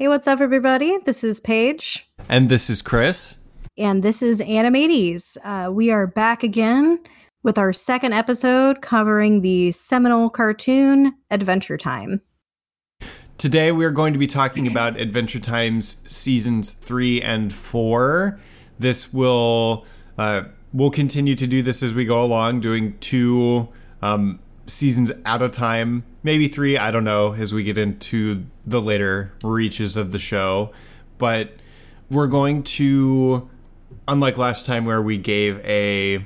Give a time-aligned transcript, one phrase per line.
[0.00, 0.96] Hey, what's up, everybody?
[1.04, 2.10] This is Paige.
[2.26, 3.42] And this is Chris.
[3.76, 5.36] And this is Animates.
[5.44, 7.00] Uh, we are back again
[7.42, 12.22] with our second episode covering the seminal cartoon Adventure Time.
[13.36, 18.40] Today, we are going to be talking about Adventure Time's seasons three and four.
[18.78, 19.84] This will,
[20.16, 23.68] uh, we'll continue to do this as we go along, doing two
[24.00, 24.40] um,
[24.70, 29.32] seasons at a time, maybe three, I don't know, as we get into the later
[29.42, 30.72] reaches of the show.
[31.18, 31.52] But
[32.10, 33.48] we're going to,
[34.08, 36.24] unlike last time where we gave a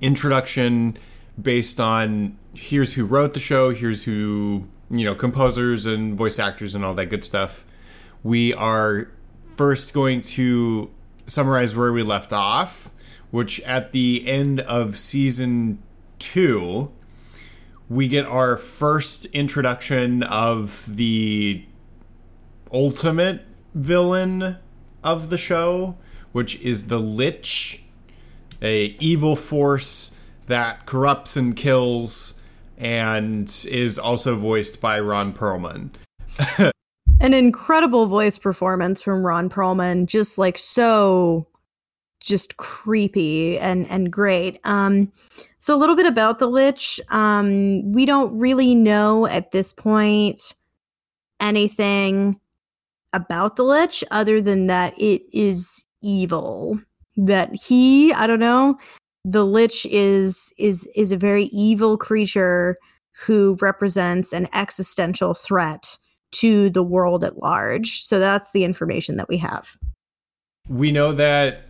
[0.00, 0.94] introduction
[1.40, 6.74] based on here's who wrote the show, here's who, you know, composers and voice actors
[6.74, 7.64] and all that good stuff.
[8.22, 9.10] We are
[9.56, 10.90] first going to
[11.26, 12.90] summarize where we left off,
[13.30, 15.82] which at the end of season
[16.18, 16.92] two,
[17.90, 21.64] we get our first introduction of the
[22.72, 23.42] ultimate
[23.74, 24.56] villain
[25.02, 25.96] of the show,
[26.30, 27.82] which is the Lich,
[28.62, 32.40] a evil force that corrupts and kills
[32.78, 35.90] and is also voiced by Ron Perlman.
[37.20, 41.44] An incredible voice performance from Ron Perlman, just like so
[42.20, 44.60] just creepy and and great.
[44.62, 45.10] Um
[45.60, 47.00] so a little bit about the Lich.
[47.10, 50.54] Um, we don't really know at this point
[51.38, 52.40] anything
[53.12, 56.80] about the Lich other than that it is evil.
[57.16, 58.78] That he, I don't know,
[59.24, 62.74] the Lich is is is a very evil creature
[63.26, 65.98] who represents an existential threat
[66.32, 68.00] to the world at large.
[68.00, 69.76] So that's the information that we have.
[70.68, 71.66] We know that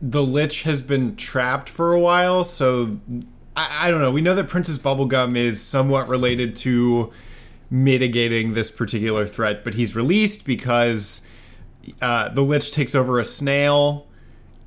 [0.00, 2.98] the Lich has been trapped for a while, so
[3.56, 4.12] I, I don't know.
[4.12, 7.12] We know that Princess Bubblegum is somewhat related to
[7.70, 11.30] mitigating this particular threat, but he's released because
[12.00, 14.06] uh, the Lich takes over a snail,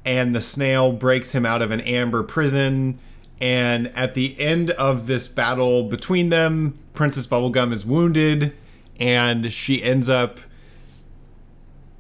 [0.06, 3.00] and the snail breaks him out of an amber prison.
[3.40, 8.54] And at the end of this battle between them, Princess Bubblegum is wounded,
[9.00, 10.40] and she ends up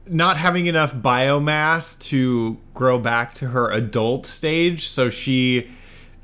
[0.07, 5.69] not having enough biomass to grow back to her adult stage, so she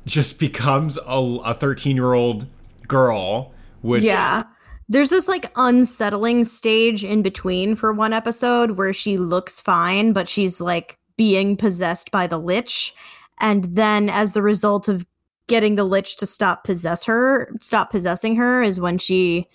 [0.06, 2.46] just becomes a 13 year old
[2.86, 3.52] girl.
[3.82, 4.42] Which yeah,
[4.88, 10.28] there's this like unsettling stage in between for one episode where she looks fine, but
[10.28, 12.94] she's like being possessed by the lich,
[13.40, 15.06] and then as the result of
[15.46, 19.46] getting the lich to stop possess her, stop possessing her, is when she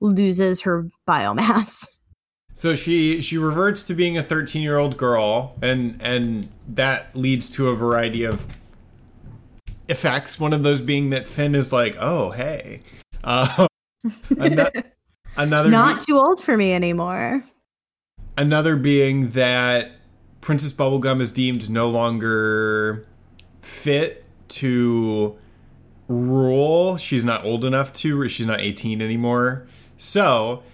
[0.00, 1.88] loses her biomass.
[2.58, 7.50] So she she reverts to being a 13 year old girl, and and that leads
[7.50, 8.46] to a variety of
[9.88, 10.40] effects.
[10.40, 12.80] One of those being that Finn is like, oh hey,
[13.22, 13.68] uh,
[14.40, 14.82] another,
[15.36, 17.44] another not be- too old for me anymore.
[18.36, 19.92] Another being that
[20.40, 23.06] Princess Bubblegum is deemed no longer
[23.62, 25.38] fit to
[26.08, 26.96] rule.
[26.96, 28.28] She's not old enough to.
[28.28, 29.68] She's not 18 anymore.
[29.96, 30.64] So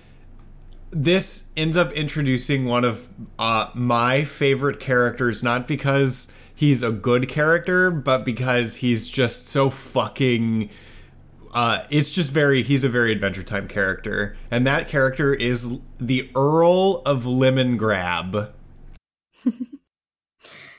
[0.95, 7.29] this ends up introducing one of uh, my favorite characters, not because he's a good
[7.29, 10.71] character, but because he's just so fucking.
[11.53, 12.63] Uh, it's just very.
[12.63, 18.53] He's a very Adventure Time character, and that character is the Earl of Lemongrab.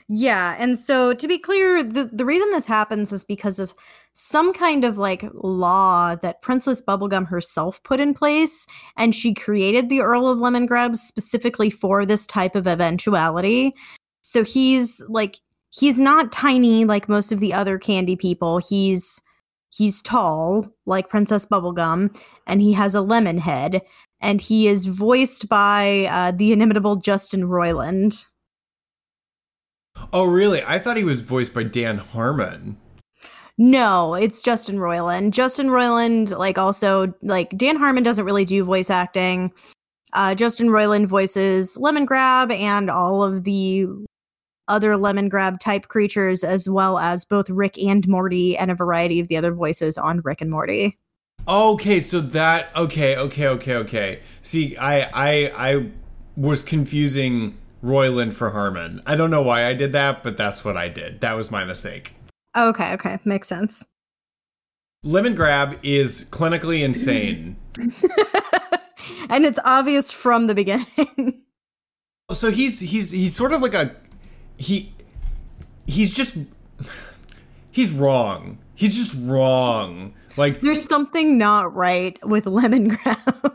[0.08, 3.74] Yeah, and so to be clear, the the reason this happens is because of
[4.18, 8.66] some kind of like law that Princess Bubblegum herself put in place,
[8.96, 13.74] and she created the Earl of Lemongrab specifically for this type of eventuality.
[14.22, 15.36] So he's like
[15.70, 18.58] he's not tiny like most of the other candy people.
[18.58, 19.20] He's
[19.68, 23.82] he's tall like Princess Bubblegum, and he has a lemon head,
[24.20, 28.24] and he is voiced by uh, the inimitable Justin Roiland.
[30.10, 30.62] Oh, really?
[30.66, 32.78] I thought he was voiced by Dan Harmon.
[33.58, 35.30] No, it's Justin Roiland.
[35.30, 39.52] Justin Roiland, like also like Dan Harmon doesn't really do voice acting.
[40.12, 43.86] Uh, Justin Roiland voices Lemon Lemongrab and all of the
[44.68, 49.20] other Lemon Lemongrab type creatures, as well as both Rick and Morty and a variety
[49.20, 50.96] of the other voices on Rick and Morty.
[51.48, 54.20] Okay, so that okay, okay, okay, okay.
[54.42, 55.90] See, I I I
[56.36, 59.00] was confusing Roiland for Harmon.
[59.06, 61.20] I don't know why I did that, but that's what I did.
[61.20, 62.15] That was my mistake.
[62.56, 63.18] Oh, okay, okay.
[63.24, 63.84] Makes sense.
[65.04, 67.56] Lemongrab is clinically insane.
[69.28, 71.42] and it's obvious from the beginning.
[72.32, 73.94] so he's he's he's sort of like a
[74.56, 74.92] he
[75.86, 76.38] he's just
[77.70, 78.58] he's wrong.
[78.74, 80.14] He's just wrong.
[80.36, 83.54] Like there's something not right with Lemongrab.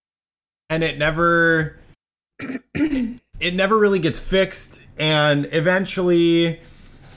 [0.70, 1.76] and it never
[2.74, 6.60] it never really gets fixed and eventually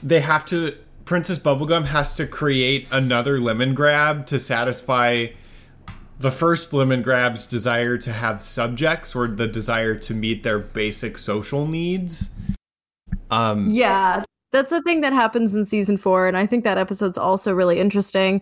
[0.02, 0.74] they have to
[1.12, 5.26] Princess Bubblegum has to create another Lemongrab to satisfy
[6.18, 11.66] the first Lemongrab's desire to have subjects or the desire to meet their basic social
[11.66, 12.34] needs.
[13.30, 14.22] Um, yeah,
[14.52, 17.78] that's the thing that happens in season four, and I think that episode's also really
[17.78, 18.40] interesting.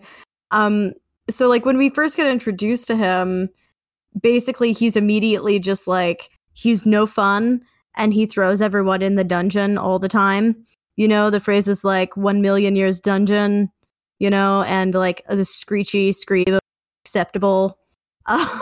[0.51, 0.93] Um,
[1.29, 3.49] so like when we first get introduced to him,
[4.21, 7.65] basically he's immediately just like he's no fun
[7.97, 10.65] and he throws everyone in the dungeon all the time.
[10.97, 13.71] You know, the phrase is like one million years dungeon,
[14.19, 16.59] you know, and like the screechy scream
[17.05, 17.77] acceptable.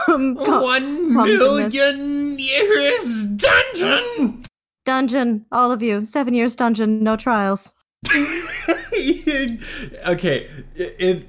[0.08, 4.46] Um, one million years dungeon.
[4.86, 6.06] Dungeon, all of you.
[6.06, 7.74] Seven years dungeon, no trials.
[10.08, 11.28] okay, it, it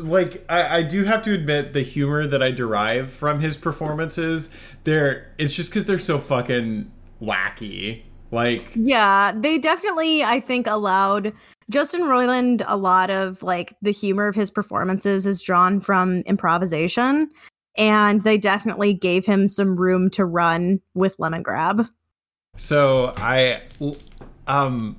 [0.00, 4.54] like I, I do have to admit the humor that I derive from his performances
[4.84, 6.90] there it's just because they're so fucking
[7.20, 11.32] wacky like yeah they definitely I think allowed
[11.70, 17.28] Justin Roiland a lot of like the humor of his performances is drawn from improvisation
[17.76, 21.88] and they definitely gave him some room to run with Lemongrab.
[22.56, 23.62] So I
[24.46, 24.96] um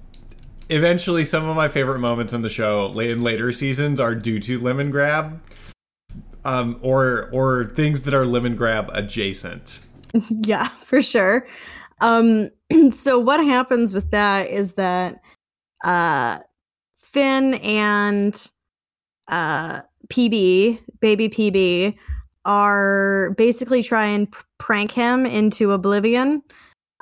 [0.69, 4.39] eventually some of my favorite moments in the show late in later seasons are due
[4.39, 5.39] to Lemongrab.
[6.45, 9.81] Um, or or things that are Lemongrab adjacent.
[10.30, 11.45] yeah, for sure.
[12.01, 12.49] Um,
[12.91, 15.21] so what happens with that is that
[15.83, 16.39] uh,
[16.95, 18.49] Finn and
[19.27, 21.95] uh, PB, baby PB,
[22.45, 26.41] are basically trying to prank him into oblivion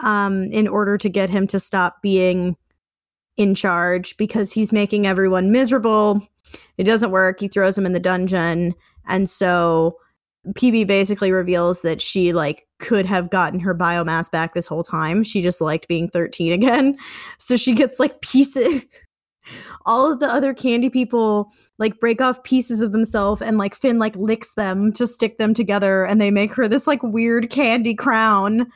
[0.03, 2.57] um, in order to get him to stop being
[3.37, 6.21] in charge because he's making everyone miserable.
[6.77, 7.39] It doesn't work.
[7.39, 8.73] He throws him in the dungeon.
[9.07, 9.97] And so
[10.49, 15.23] PB basically reveals that she like could have gotten her biomass back this whole time.
[15.23, 16.97] She just liked being 13 again.
[17.37, 18.85] So she gets like pieces
[19.85, 23.99] all of the other candy people like break off pieces of themselves and like Finn
[23.99, 27.93] like licks them to stick them together and they make her this like weird candy
[27.93, 28.67] crown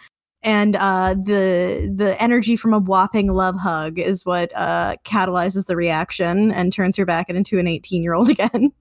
[0.42, 5.75] and uh, the the energy from a whopping love hug is what uh, catalyzes the
[5.75, 8.72] reaction and turns her back into an 18 year old again.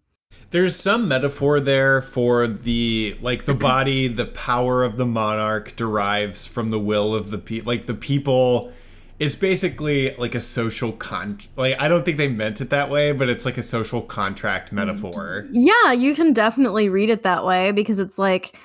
[0.50, 6.46] There's some metaphor there for the like the body, the power of the monarch derives
[6.46, 7.70] from the will of the people.
[7.70, 8.72] Like the people,
[9.18, 11.38] it's basically like a social con.
[11.56, 14.72] Like I don't think they meant it that way, but it's like a social contract
[14.72, 15.46] metaphor.
[15.52, 18.56] Yeah, you can definitely read it that way because it's like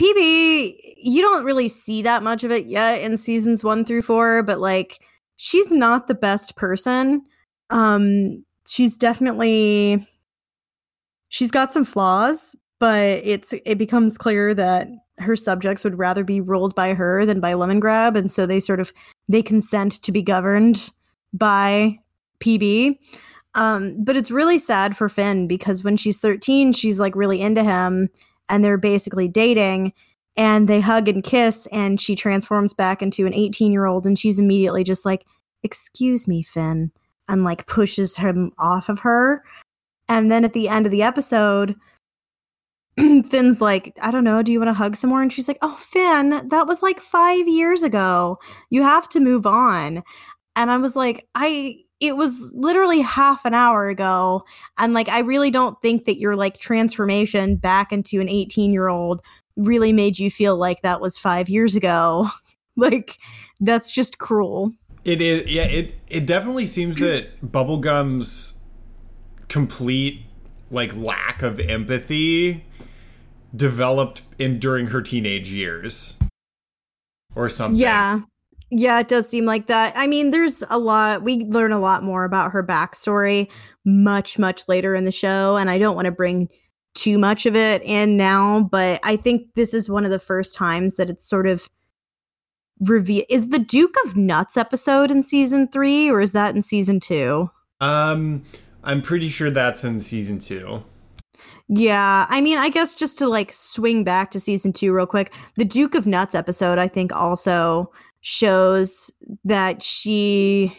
[0.00, 4.42] PB, you don't really see that much of it yet in seasons one through four,
[4.42, 4.98] but like
[5.36, 7.22] she's not the best person.
[7.70, 10.06] Um, she's definitely
[11.30, 14.88] she's got some flaws, but it's it becomes clear that
[15.18, 18.80] her subjects would rather be ruled by her than by Lemongrab, and so they sort
[18.80, 18.92] of
[19.28, 20.90] they consent to be governed
[21.32, 21.98] by
[22.40, 22.98] PB.
[23.54, 27.64] Um, but it's really sad for Finn because when she's 13, she's like really into
[27.64, 28.08] him
[28.48, 29.92] and they're basically dating
[30.36, 34.18] and they hug and kiss and she transforms back into an 18 year old and
[34.18, 35.24] she's immediately just like
[35.62, 36.92] excuse me finn
[37.28, 39.42] and like pushes him off of her
[40.10, 41.76] and then at the end of the episode
[43.24, 45.22] finn's like i don't know do you want to hug some more?
[45.22, 48.38] And she's like oh finn that was like five years ago.
[48.68, 50.02] You have to move on.
[50.56, 54.42] And i was like i it was literally half an hour ago.
[54.76, 58.88] And like i really don't think that your like transformation back into an 18 year
[58.88, 59.22] old
[59.56, 62.28] really made you feel like that was five years ago.
[62.76, 63.18] Like
[63.60, 64.72] that's just cruel.
[65.04, 68.59] It is yeah it it definitely seems that bubblegum's
[69.50, 70.22] complete
[70.70, 72.64] like lack of empathy
[73.54, 76.18] developed in during her teenage years
[77.34, 78.20] or something yeah
[78.70, 79.92] yeah, it does seem like that.
[79.96, 83.50] I mean, there's a lot, we learn a lot more about her backstory
[83.84, 85.56] much, much later in the show.
[85.56, 86.48] And I don't want to bring
[86.94, 90.54] too much of it in now, but I think this is one of the first
[90.54, 91.68] times that it's sort of
[92.78, 93.24] reveal.
[93.28, 97.50] Is the Duke of Nuts episode in season three or is that in season two?
[97.80, 98.42] Um,
[98.82, 100.82] I'm pretty sure that's in season two.
[101.68, 105.32] Yeah, I mean, I guess just to like swing back to season two real quick,
[105.56, 109.12] the Duke of Nuts episode, I think also shows
[109.44, 110.72] that she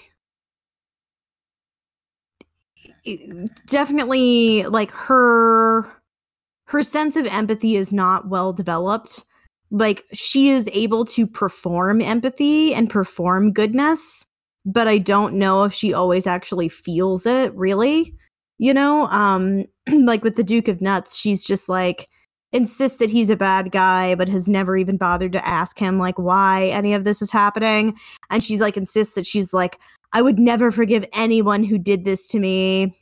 [3.68, 5.84] definitely like her
[6.66, 9.26] her sense of empathy is not well developed
[9.72, 14.28] like she is able to perform empathy and perform goodness
[14.66, 18.16] but i don't know if she always actually feels it really
[18.58, 19.66] you know um
[20.04, 22.08] like with the duke of nuts she's just like
[22.54, 26.18] insists that he's a bad guy, but has never even bothered to ask him like
[26.18, 27.96] why any of this is happening.
[28.30, 29.80] And she's like insists that she's like,
[30.14, 32.94] I would never forgive anyone who did this to me.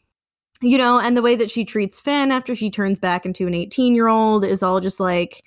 [0.61, 3.53] You know, and the way that she treats Finn after she turns back into an
[3.53, 5.43] 18 year old is all just like,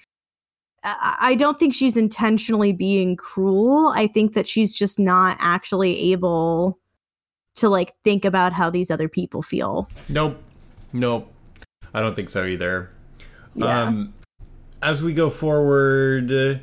[0.85, 3.93] I don't think she's intentionally being cruel.
[3.95, 6.81] I think that she's just not actually able
[7.57, 9.89] to like think about how these other people feel.
[10.09, 10.43] Nope.
[10.93, 11.33] Nope.
[11.95, 12.91] I don't think so either.
[13.55, 13.83] Yeah.
[13.83, 14.15] Um,
[14.83, 16.55] as we go forward, uh,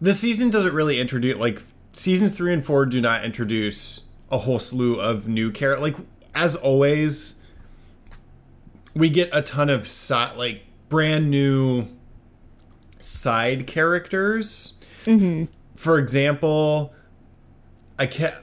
[0.00, 1.60] the season doesn't really introduce like
[1.92, 5.82] seasons three and four do not introduce a whole slew of new characters.
[5.82, 5.96] Like
[6.34, 7.40] as always,
[8.94, 11.86] we get a ton of si- like brand new
[13.04, 14.74] side characters.
[15.04, 15.52] Mm-hmm.
[15.76, 16.92] For example,
[17.98, 18.34] I can't.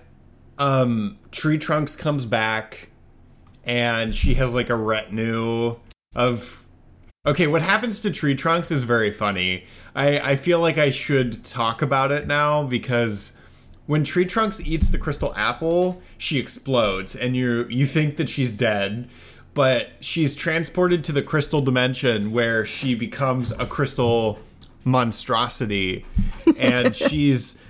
[0.57, 2.89] Um, Tree Trunks comes back,
[3.65, 5.77] and she has like a retinue
[6.15, 6.67] of
[7.23, 9.65] Okay, what happens to tree trunks is very funny.
[9.95, 13.39] I, I feel like I should talk about it now because
[13.85, 18.57] when tree trunks eats the crystal apple, she explodes and you you think that she's
[18.57, 19.07] dead,
[19.53, 24.39] but she's transported to the crystal dimension where she becomes a crystal
[24.83, 26.05] monstrosity.
[26.57, 27.67] And she's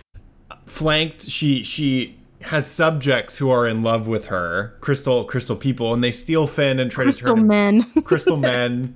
[0.66, 6.04] flanked she she has subjects who are in love with her, crystal crystal people, and
[6.04, 7.84] they steal Finn and try Crystal to turn men.
[8.04, 8.96] crystal men.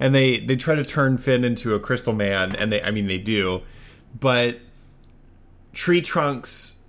[0.00, 3.06] And they they try to turn Finn into a crystal man and they I mean
[3.06, 3.62] they do.
[4.18, 4.60] But
[5.72, 6.86] Tree Trunks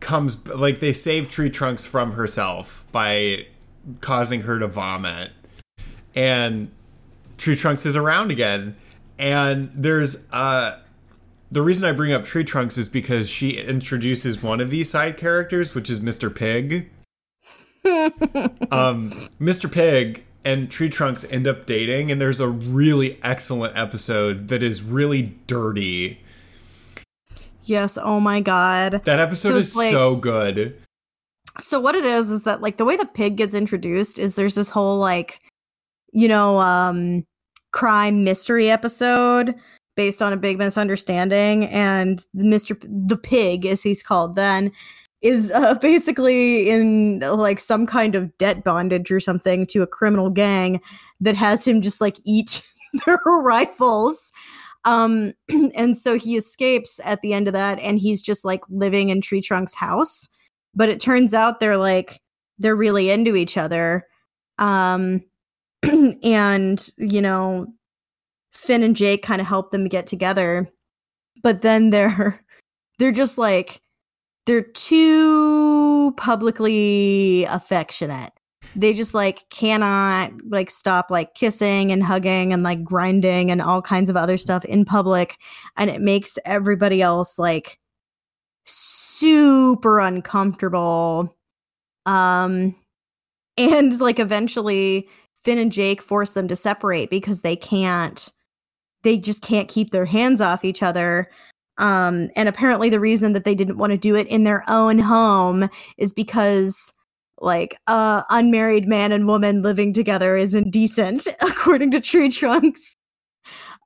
[0.00, 3.46] comes like they save Tree Trunks from herself by
[4.00, 5.30] causing her to vomit.
[6.14, 6.70] And
[7.38, 8.76] Tree Trunks is around again
[9.20, 10.78] and there's uh
[11.52, 15.16] the reason I bring up Tree Trunks is because she introduces one of these side
[15.16, 16.32] characters, which is Mr.
[16.34, 16.88] Pig.
[18.70, 19.10] um,
[19.40, 19.70] Mr.
[19.70, 24.82] Pig and Tree Trunks end up dating, and there's a really excellent episode that is
[24.82, 26.20] really dirty.
[27.64, 27.98] yes.
[28.00, 29.02] Oh my god.
[29.04, 30.80] That episode So is like- so good.
[31.60, 34.54] So what it is is that like the way the pig gets introduced is there's
[34.54, 35.40] this whole like,
[36.12, 37.24] you know, um,
[37.72, 39.54] crime mystery episode
[39.96, 42.80] based on a big misunderstanding, and Mr.
[42.80, 44.72] P- the pig, as he's called then,
[45.22, 50.30] is uh, basically in like some kind of debt bondage or something to a criminal
[50.30, 50.80] gang
[51.20, 52.62] that has him just like eat
[53.06, 54.32] their rifles.
[54.84, 55.34] Um,
[55.74, 59.20] and so he escapes at the end of that, and he's just like living in
[59.20, 60.28] Tree Trunk's house.
[60.74, 62.20] But it turns out they're like
[62.58, 64.06] they're really into each other.
[64.58, 65.24] Um,
[66.22, 67.66] and you know,
[68.52, 70.68] Finn and Jake kind of help them get together,
[71.42, 72.44] but then they're
[72.98, 73.80] they're just like
[74.46, 78.32] they're too publicly affectionate.
[78.76, 83.82] They just like cannot like stop like kissing and hugging and like grinding and all
[83.82, 85.36] kinds of other stuff in public
[85.76, 87.78] and it makes everybody else like
[88.64, 91.36] super uncomfortable.
[92.06, 92.74] Um
[93.58, 95.08] and like eventually
[95.42, 98.30] Finn and Jake force them to separate because they can't
[99.02, 101.30] they just can't keep their hands off each other.
[101.78, 104.98] Um and apparently the reason that they didn't want to do it in their own
[104.98, 106.92] home is because
[107.38, 112.94] like uh unmarried man and woman living together is indecent according to Tree Trunks.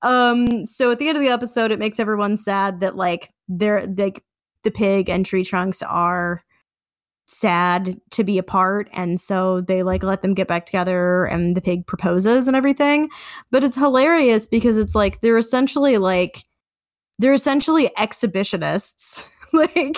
[0.02, 3.86] Um so at the end of the episode it makes everyone sad that like they're
[3.86, 4.24] like
[4.64, 6.42] the pig and Tree Trunks are
[7.26, 11.62] sad to be apart and so they like let them get back together and the
[11.62, 13.08] pig proposes and everything.
[13.50, 16.44] But it's hilarious because it's like they're essentially like
[17.18, 19.28] they're essentially exhibitionists.
[19.52, 19.96] Like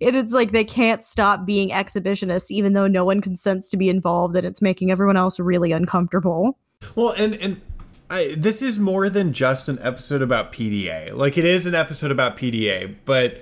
[0.00, 3.88] it is like they can't stop being exhibitionists even though no one consents to be
[3.88, 6.56] involved and it's making everyone else really uncomfortable.
[6.94, 7.60] Well, and and
[8.10, 11.12] I, this is more than just an episode about PDA.
[11.14, 13.38] Like it is an episode about PDA, but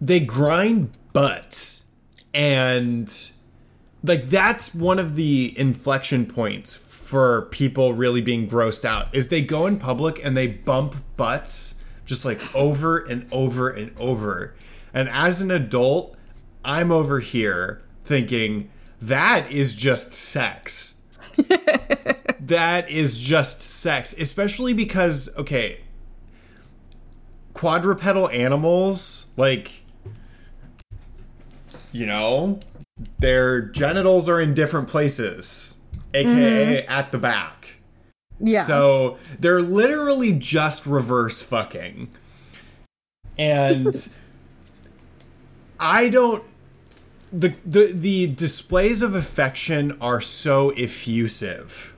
[0.00, 1.90] they grind butts
[2.32, 3.32] and
[4.04, 9.42] like that's one of the inflection points for people really being grossed out is they
[9.42, 14.54] go in public and they bump butts just like over and over and over.
[14.94, 16.16] And as an adult,
[16.64, 18.70] I'm over here thinking
[19.02, 21.02] that is just sex.
[22.40, 25.80] that is just sex, especially because okay,
[27.54, 29.82] quadrupedal animals like
[31.92, 32.60] you know,
[33.18, 35.78] their genitals are in different places,
[36.14, 36.92] aka mm-hmm.
[36.92, 37.76] at the back.
[38.40, 42.10] yeah So they're literally just reverse fucking.
[43.38, 43.94] And
[45.78, 46.44] I don't
[47.32, 51.94] the, the the displays of affection are so effusive.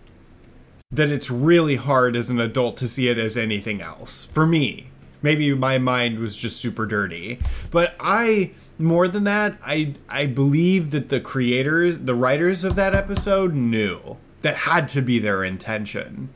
[0.91, 4.25] that it's really hard as an adult to see it as anything else.
[4.25, 4.89] For me,
[5.23, 7.39] maybe my mind was just super dirty,
[7.73, 12.95] but I more than that, I I believe that the creators, the writers of that
[12.95, 16.31] episode knew that had to be their intention.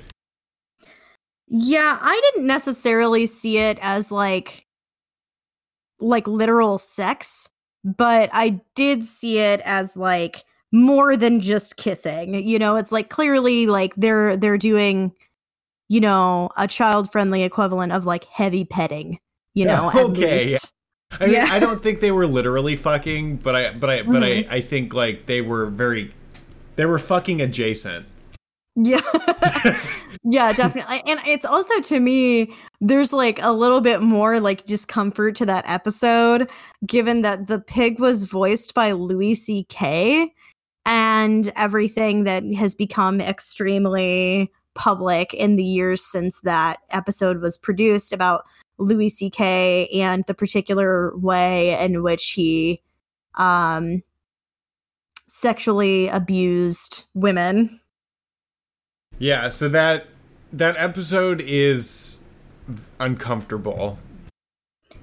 [1.46, 4.66] Yeah, I didn't necessarily see it as like
[6.00, 7.48] like literal sex,
[7.84, 12.34] but I did see it as like more than just kissing.
[12.34, 15.12] You know, it's like clearly like they're they're doing
[15.88, 19.18] you know, a child-friendly equivalent of like heavy petting,
[19.54, 19.90] you know.
[19.94, 20.56] okay.
[21.20, 21.36] I mean.
[21.36, 24.50] I don't think they were literally fucking, but I but I but mm-hmm.
[24.50, 26.12] I I think like they were very
[26.76, 28.06] they were fucking adjacent.
[28.76, 29.00] Yeah.
[30.24, 31.00] yeah, definitely.
[31.06, 35.64] And it's also to me, there's like a little bit more like discomfort to that
[35.68, 36.50] episode,
[36.84, 40.32] given that the pig was voiced by Louis C.K.
[40.86, 48.12] and everything that has become extremely public in the years since that episode was produced
[48.12, 48.44] about
[48.78, 49.88] Louis C.K.
[49.94, 52.80] and the particular way in which he
[53.36, 54.02] um,
[55.28, 57.80] sexually abused women.
[59.18, 60.06] Yeah, so that
[60.52, 62.26] that episode is
[62.98, 63.98] uncomfortable.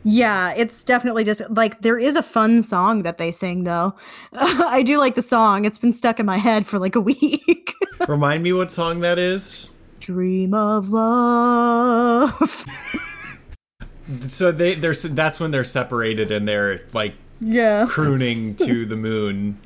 [0.03, 3.93] Yeah, it's definitely just like there is a fun song that they sing though.
[4.33, 5.65] I do like the song.
[5.65, 7.73] It's been stuck in my head for like a week.
[8.07, 9.77] Remind me what song that is.
[9.99, 12.65] Dream of love.
[14.27, 19.57] so they they're that's when they're separated and they're like yeah crooning to the moon.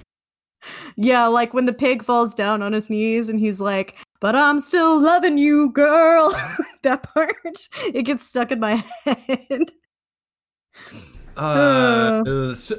[0.96, 4.60] Yeah, like when the pig falls down on his knees and he's like, "But I'm
[4.60, 6.34] still loving you, girl."
[6.82, 7.36] that part
[7.94, 9.72] it gets stuck in my head.
[11.38, 12.54] Uh, uh.
[12.54, 12.78] So,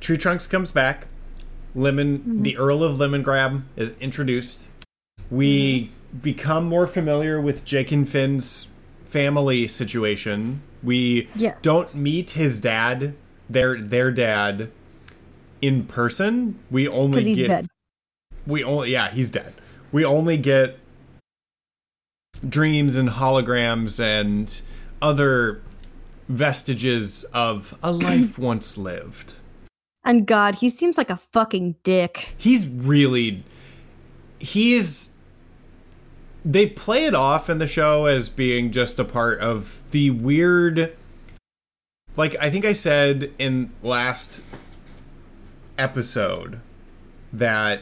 [0.00, 1.06] Tree Trunks comes back.
[1.76, 2.42] Lemon, mm-hmm.
[2.42, 4.68] the Earl of Lemongrab is introduced.
[5.30, 6.18] We mm-hmm.
[6.18, 8.72] become more familiar with Jake and Finn's
[9.06, 10.62] family situation.
[10.82, 11.62] We yes.
[11.62, 13.14] don't meet his dad,
[13.48, 14.70] their their dad,
[15.62, 16.58] in person.
[16.70, 17.68] We only he's get dead.
[18.46, 19.54] we only yeah he's dead.
[19.92, 20.78] We only get
[22.46, 24.62] dreams and holograms and
[25.00, 25.62] other
[26.28, 29.34] vestiges of a life once lived.
[30.04, 32.34] And God, he seems like a fucking dick.
[32.38, 33.42] He's really
[34.38, 35.15] he is
[36.46, 40.96] they play it off in the show as being just a part of the weird
[42.16, 44.42] like I think I said in last
[45.76, 46.60] episode
[47.32, 47.80] that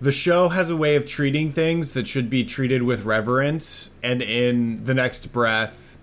[0.00, 4.20] the show has a way of treating things that should be treated with reverence and
[4.20, 5.96] in the next breath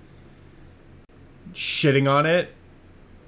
[1.54, 2.56] shitting on it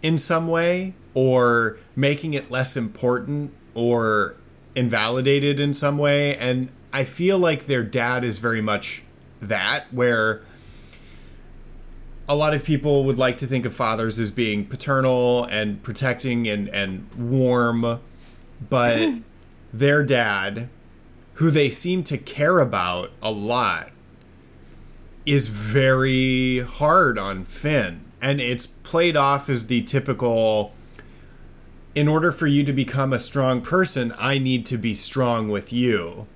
[0.02, 4.38] in some way or making it less important or
[4.76, 6.36] invalidated in some way.
[6.38, 9.04] And I feel like their dad is very much
[9.42, 10.44] that, where
[12.30, 16.48] a lot of people would like to think of fathers as being paternal and protecting
[16.48, 18.00] and, and warm,
[18.70, 19.22] but
[19.74, 20.70] their dad,
[21.34, 23.90] who they seem to care about a lot,
[25.26, 28.02] is very hard on Finn.
[28.22, 30.74] And it's played off as the typical
[31.96, 35.72] in order for you to become a strong person, I need to be strong with
[35.72, 36.28] you.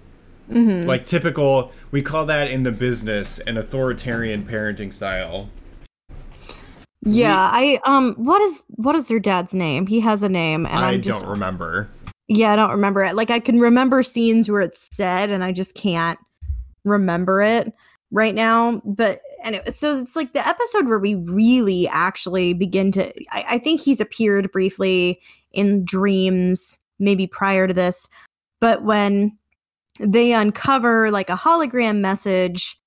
[0.50, 0.88] Mm-hmm.
[0.88, 5.50] Like typical, we call that in the business an authoritarian parenting style.
[7.04, 9.88] Yeah, we, I um, what is what is their dad's name?
[9.88, 11.90] He has a name, and I just, don't remember.
[12.28, 13.16] Yeah, I don't remember it.
[13.16, 16.20] Like I can remember scenes where it's said, and I just can't
[16.84, 17.74] remember it
[18.12, 18.82] right now.
[18.84, 23.06] But anyway, so it's like the episode where we really actually begin to.
[23.32, 25.22] I, I think he's appeared briefly
[25.54, 28.10] in dreams, maybe prior to this,
[28.60, 29.38] but when
[30.00, 32.78] they uncover like a hologram message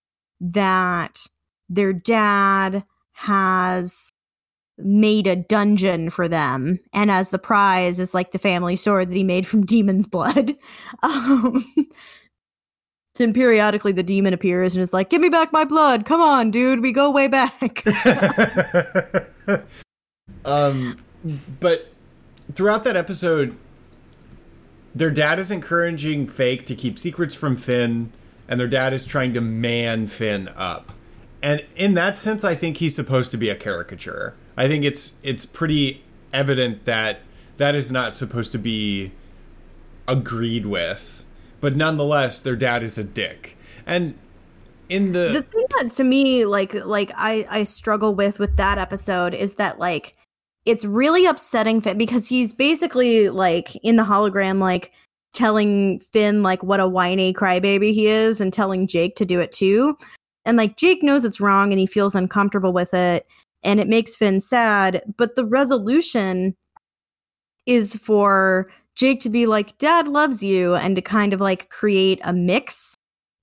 [0.40, 1.26] that
[1.68, 4.10] their dad has
[4.78, 9.14] made a dungeon for them and as the prize is like the family sword that
[9.14, 10.56] he made from demon's blood.
[11.02, 11.64] Um
[13.16, 16.06] then periodically the demon appears and is like give me back my blood!
[16.06, 17.84] Come on dude we go way back.
[20.44, 20.96] Um
[21.60, 21.92] but
[22.54, 23.54] throughout that episode
[24.94, 28.12] their dad is encouraging Jake to keep secrets from Finn,
[28.48, 30.92] and their dad is trying to man Finn up.
[31.42, 34.34] And in that sense, I think he's supposed to be a caricature.
[34.56, 37.20] I think it's it's pretty evident that
[37.56, 39.12] that is not supposed to be
[40.06, 41.24] agreed with.
[41.60, 43.56] But nonetheless, their dad is a dick.
[43.86, 44.14] And
[44.88, 48.76] in the the thing that to me like like I I struggle with with that
[48.76, 50.14] episode is that like
[50.66, 54.92] it's really upsetting Finn because he's basically like in the hologram like
[55.32, 59.52] telling Finn like what a whiny crybaby he is and telling Jake to do it
[59.52, 59.96] too.
[60.44, 63.26] And like Jake knows it's wrong and he feels uncomfortable with it
[63.62, 66.56] and it makes Finn sad, but the resolution
[67.66, 72.20] is for Jake to be like dad loves you and to kind of like create
[72.24, 72.94] a mix,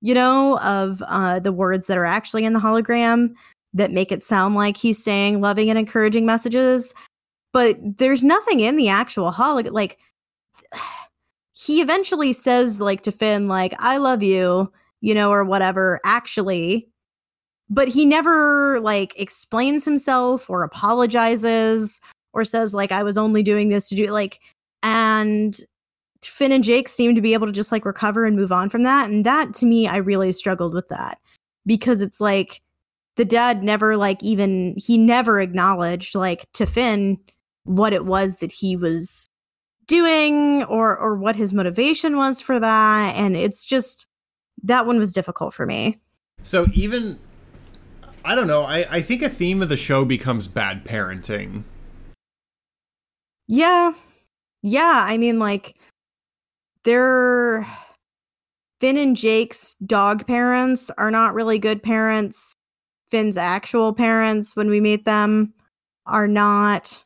[0.02, 3.30] you know, of uh the words that are actually in the hologram
[3.74, 6.94] that make it sound like he's saying loving and encouraging messages,
[7.54, 9.98] but there's nothing in the actual hologram like
[11.54, 16.88] he eventually says like to Finn like I love you, you know, or whatever actually.
[17.70, 22.00] But he never like explains himself or apologizes
[22.34, 24.40] or says like I was only doing this to do like
[24.84, 25.60] and
[26.24, 28.84] Finn and Jake seem to be able to just like recover and move on from
[28.84, 31.18] that and that to me I really struggled with that
[31.66, 32.62] because it's like
[33.18, 37.18] the dad never like even he never acknowledged like to Finn
[37.64, 39.28] what it was that he was
[39.88, 43.16] doing or or what his motivation was for that.
[43.16, 44.08] And it's just
[44.64, 45.98] that one was difficult for me.
[46.44, 47.20] So even
[48.24, 51.64] i don't know i i think a theme of the show becomes bad parenting.
[53.48, 53.94] Yeah.
[54.62, 55.76] Yeah i mean like
[56.84, 57.68] they're
[58.80, 62.57] finn and jake's dog parents are not really good parents
[63.10, 65.54] finn's actual parents when we meet them
[66.06, 67.06] are not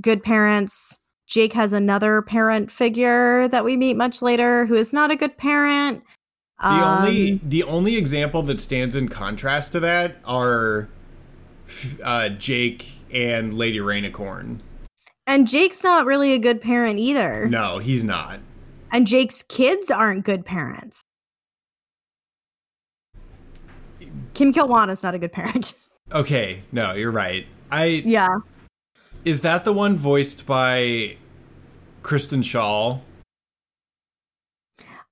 [0.00, 5.10] good parents Jake has another parent figure that we meet much later who is not
[5.10, 6.02] a good parent.
[6.60, 10.88] The um, only the only example that stands in contrast to that are
[12.02, 14.58] uh, Jake and Lady Rainicorn.
[15.26, 17.46] And Jake's not really a good parent either.
[17.46, 18.40] No, he's not.
[18.90, 21.02] And Jake's kids aren't good parents.
[24.34, 25.74] Kim Kil-whan is not a good parent.
[26.10, 27.44] Okay, no, you're right.
[27.70, 28.38] I Yeah.
[29.26, 31.18] Is that the one voiced by
[32.02, 33.02] Kristen Schaal?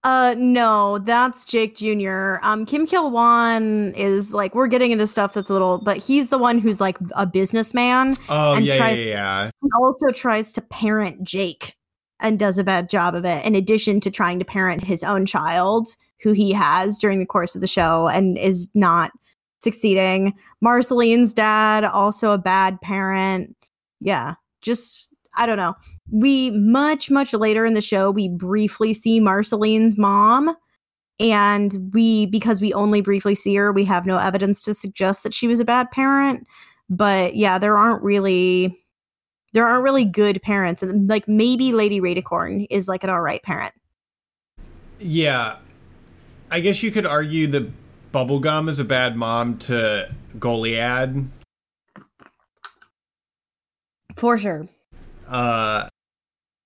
[0.07, 2.37] Uh, no, that's Jake Jr.
[2.43, 6.39] Um, Kim Kil-whan is like we're getting into stuff that's a little, but he's the
[6.39, 8.15] one who's like a businessman.
[8.29, 9.51] Oh and yeah, tries, yeah, yeah.
[9.61, 11.75] He also tries to parent Jake
[12.21, 13.45] and does a bad job of it.
[13.45, 15.89] In addition to trying to parent his own child,
[16.23, 19.13] who he has during the course of the show, and is not
[19.61, 20.35] succeeding.
[20.61, 23.57] Marceline's dad also a bad parent
[24.01, 25.75] yeah, just I don't know.
[26.11, 30.55] We much much later in the show we briefly see Marceline's mom
[31.19, 35.35] and we because we only briefly see her, we have no evidence to suggest that
[35.35, 36.47] she was a bad parent,
[36.89, 38.77] but yeah, there aren't really
[39.53, 43.43] there aren't really good parents and like maybe Lady Rainicorn is like an all right
[43.43, 43.73] parent.
[44.99, 45.57] Yeah.
[46.57, 47.71] I guess you could argue that
[48.13, 51.29] Bubblegum is a bad mom to Goliad
[54.17, 54.67] for sure.
[55.29, 55.87] Uh,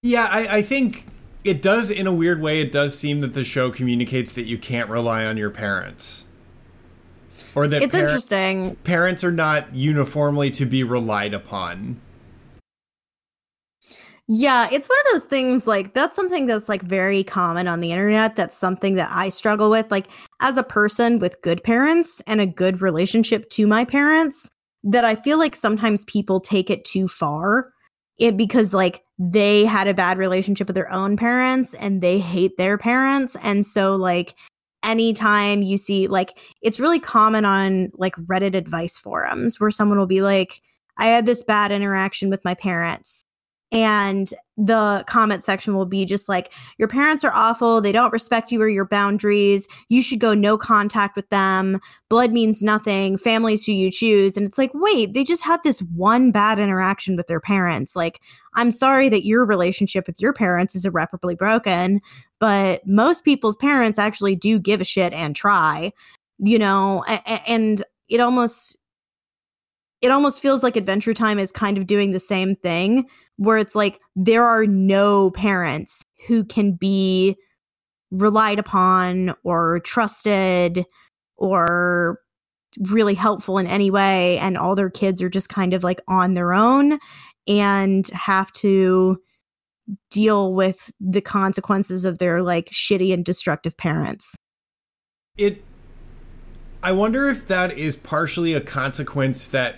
[0.05, 1.07] yeah, I, I think
[1.43, 4.59] it does, in a weird way, it does seem that the show communicates that you
[4.59, 6.29] can't rely on your parents.
[7.57, 8.77] Or that it's par- interesting.
[8.85, 12.01] Parents are not uniformly to be relied upon.
[14.33, 17.91] Yeah, it's one of those things like that's something that's like very common on the
[17.91, 18.37] internet.
[18.37, 19.91] That's something that I struggle with.
[19.91, 20.07] Like,
[20.41, 24.49] as a person with good parents and a good relationship to my parents,
[24.85, 27.73] that I feel like sometimes people take it too far.
[28.21, 32.57] It because like they had a bad relationship with their own parents and they hate
[32.57, 34.35] their parents and so like
[34.85, 40.07] anytime you see like it's really common on like Reddit advice forums where someone will
[40.07, 40.63] be like
[40.99, 43.23] I had this bad interaction with my parents
[43.73, 47.81] and the comment section will be just like your parents are awful.
[47.81, 49.69] They don't respect you or your boundaries.
[49.89, 51.81] You should go no contact with them.
[52.09, 53.17] Blood means nothing.
[53.17, 54.37] Families who you choose.
[54.37, 57.95] And it's like wait they just had this one bad interaction with their parents.
[57.97, 58.21] Like
[58.55, 62.01] i'm sorry that your relationship with your parents is irreparably broken
[62.41, 65.93] but most people's parents actually do give a shit and try
[66.39, 67.05] you know
[67.47, 68.77] and it almost
[70.03, 73.07] it almost feels like Adventure Time is kind of doing the same thing,
[73.41, 77.35] where it's like there are no parents who can be
[78.11, 80.85] relied upon or trusted
[81.39, 82.19] or
[82.79, 84.37] really helpful in any way.
[84.41, 86.99] And all their kids are just kind of like on their own
[87.49, 89.23] and have to
[90.11, 94.37] deal with the consequences of their like shitty and destructive parents.
[95.39, 95.65] It
[96.83, 99.77] I wonder if that is partially a consequence that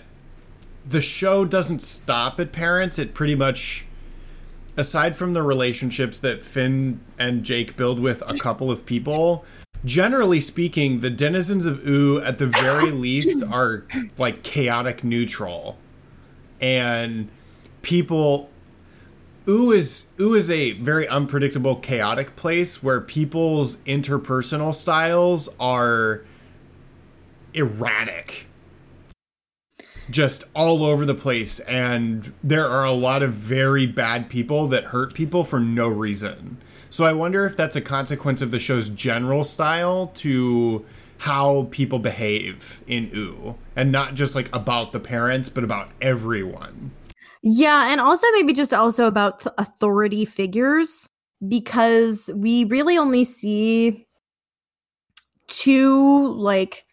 [0.85, 2.99] the show doesn't stop at parents.
[2.99, 3.85] It pretty much,
[4.77, 9.45] aside from the relationships that Finn and Jake build with a couple of people,
[9.85, 13.85] generally speaking, the denizens of Ooo, at the very least, are
[14.17, 15.77] like chaotic neutral.
[16.61, 17.29] And
[17.81, 18.49] people
[19.47, 26.23] Ooo is Ooo is a very unpredictable, chaotic place where people's interpersonal styles are
[27.53, 28.47] erratic.
[30.13, 34.83] Just all over the place, and there are a lot of very bad people that
[34.85, 36.57] hurt people for no reason.
[36.91, 40.85] So I wonder if that's a consequence of the show's general style to
[41.17, 46.91] how people behave in Ooo, and not just like about the parents, but about everyone.
[47.41, 51.09] Yeah, and also maybe just also about th- authority figures
[51.47, 54.05] because we really only see
[55.47, 56.85] two like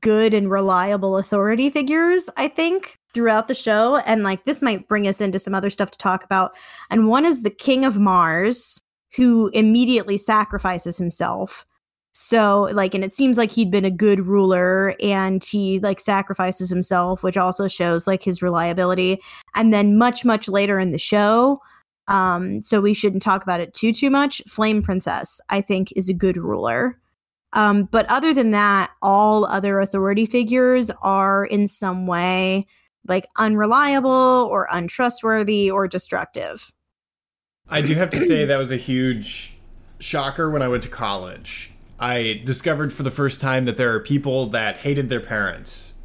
[0.00, 3.96] good and reliable authority figures, I think, throughout the show.
[4.06, 6.52] And like this might bring us into some other stuff to talk about.
[6.90, 8.80] And one is the King of Mars,
[9.16, 11.66] who immediately sacrifices himself
[12.12, 16.68] so like and it seems like he'd been a good ruler and he like sacrifices
[16.68, 19.18] himself which also shows like his reliability
[19.56, 21.58] and then much much later in the show
[22.08, 26.10] um so we shouldn't talk about it too too much flame princess i think is
[26.10, 26.98] a good ruler
[27.52, 32.66] um but other than that all other authority figures are in some way
[33.06, 36.72] like unreliable or untrustworthy or destructive
[37.68, 39.56] i do have to say that was a huge
[40.00, 44.00] shocker when i went to college I discovered for the first time that there are
[44.00, 46.00] people that hated their parents.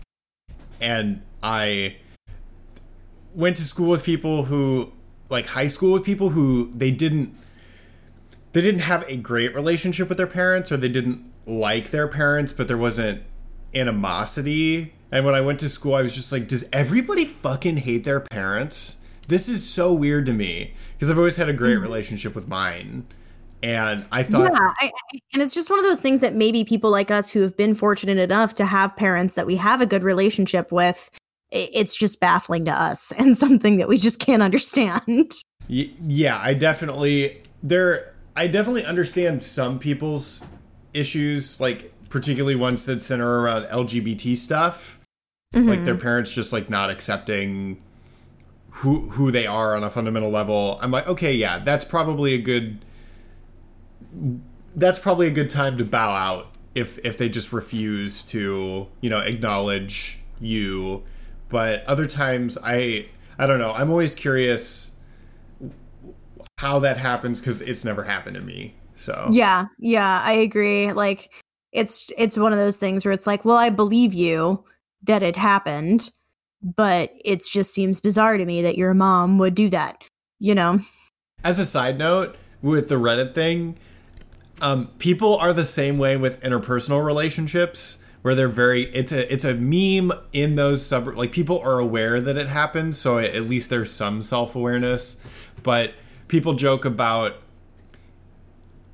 [0.79, 1.95] And I
[3.33, 4.93] went to school with people who
[5.31, 7.35] like high school with people who they didn't
[8.53, 12.53] they didn't have a great relationship with their parents or they didn't like their parents
[12.53, 13.23] but there wasn't
[13.73, 18.03] animosity and when I went to school I was just like does everybody fucking hate
[18.03, 19.01] their parents?
[19.27, 21.83] This is so weird to me because I've always had a great mm-hmm.
[21.83, 23.07] relationship with mine
[23.63, 24.91] and I thought, yeah, I,
[25.33, 27.73] and it's just one of those things that maybe people like us who have been
[27.73, 31.09] fortunate enough to have parents that we have a good relationship with,
[31.51, 35.31] it's just baffling to us and something that we just can't understand.
[35.67, 38.13] Yeah, I definitely there.
[38.35, 40.47] I definitely understand some people's
[40.93, 44.99] issues, like particularly ones that center around LGBT stuff,
[45.53, 45.67] mm-hmm.
[45.67, 46.03] like their mm-hmm.
[46.03, 47.81] parents just like not accepting
[48.69, 50.79] who who they are on a fundamental level.
[50.81, 52.79] I'm like, okay, yeah, that's probably a good
[54.75, 59.09] that's probably a good time to bow out if if they just refuse to you
[59.09, 61.03] know acknowledge you
[61.49, 63.05] but other times i
[63.39, 64.99] i don't know i'm always curious
[66.59, 71.29] how that happens because it's never happened to me so yeah yeah i agree like
[71.71, 74.63] it's it's one of those things where it's like well i believe you
[75.03, 76.09] that it happened
[76.61, 80.03] but it just seems bizarre to me that your mom would do that
[80.39, 80.79] you know?
[81.43, 83.77] As a side note with the reddit thing
[84.61, 89.45] um, people are the same way with interpersonal relationships where they're very it's a it's
[89.45, 93.69] a meme in those sub like people are aware that it happens so at least
[93.69, 95.25] there's some self-awareness
[95.63, 95.93] but
[96.27, 97.35] people joke about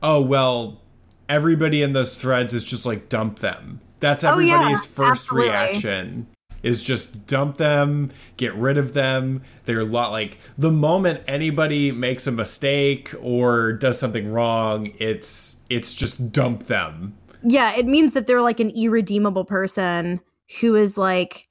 [0.04, 0.80] oh well
[1.28, 5.50] everybody in those threads is just like dump them that's everybody's oh, yeah, first absolutely.
[5.50, 6.28] reaction
[6.64, 9.44] is just dump them, get rid of them.
[9.66, 15.68] They're a lot like the moment anybody makes a mistake or does something wrong, it's
[15.70, 17.16] it's just dump them.
[17.44, 20.22] Yeah, it means that they're like an irredeemable person
[20.62, 21.50] who is like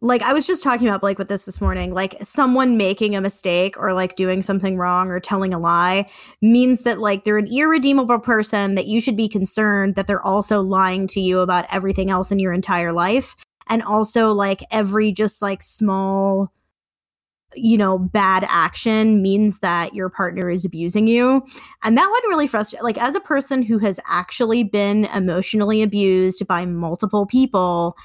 [0.00, 3.20] like I was just talking about Blake with this this morning, like someone making a
[3.20, 6.08] mistake or like doing something wrong or telling a lie
[6.40, 10.60] means that like they're an irredeemable person that you should be concerned that they're also
[10.60, 13.34] lying to you about everything else in your entire life.
[13.68, 16.52] And also like every just like small
[17.54, 21.44] you know bad action means that your partner is abusing you.
[21.82, 26.46] And that would really frustrate like as a person who has actually been emotionally abused
[26.46, 27.96] by multiple people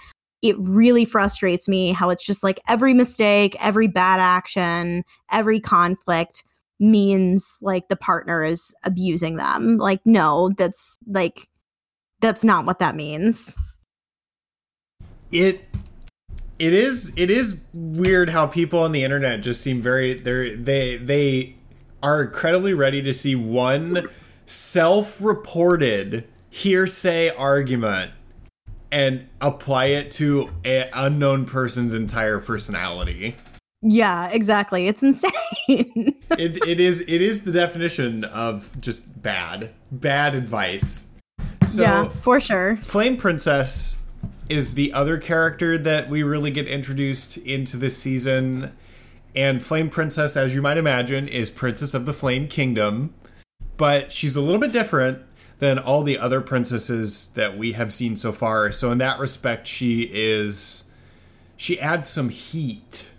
[0.43, 6.43] it really frustrates me how it's just like every mistake every bad action every conflict
[6.83, 9.77] means like the partner is abusing them.
[9.77, 11.47] Like no that's like
[12.19, 13.57] that's not what that means.
[15.31, 15.65] It
[16.59, 20.97] it is it is weird how people on the internet just seem very they they
[20.97, 21.55] they
[22.03, 24.09] are incredibly ready to see one
[24.45, 28.11] self-reported hearsay argument
[28.93, 33.35] and apply it to an unknown person's entire personality.
[33.81, 34.87] Yeah, exactly.
[34.87, 35.33] It's insane.
[35.67, 41.19] it, it is it is the definition of just bad bad advice.
[41.65, 42.77] So, yeah, for sure.
[42.77, 44.07] Flame Princess
[44.47, 48.71] is the other character that we really get introduced into this season.
[49.35, 53.13] And Flame Princess, as you might imagine, is Princess of the Flame Kingdom.
[53.75, 55.23] But she's a little bit different
[55.59, 58.71] than all the other princesses that we have seen so far.
[58.71, 60.91] So in that respect, she is
[61.55, 63.09] she adds some heat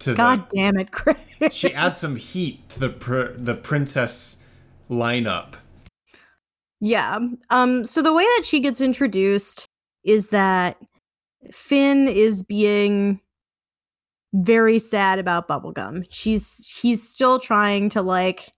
[0.00, 1.16] to God the, damn it, Chris.
[1.50, 4.50] she adds some heat to the pr- the princess
[4.90, 5.54] lineup.
[6.80, 7.18] Yeah.
[7.50, 9.68] Um so the way that she gets introduced
[10.04, 10.76] is that
[11.50, 13.20] Finn is being
[14.34, 16.06] very sad about bubblegum.
[16.10, 18.52] She's he's still trying to like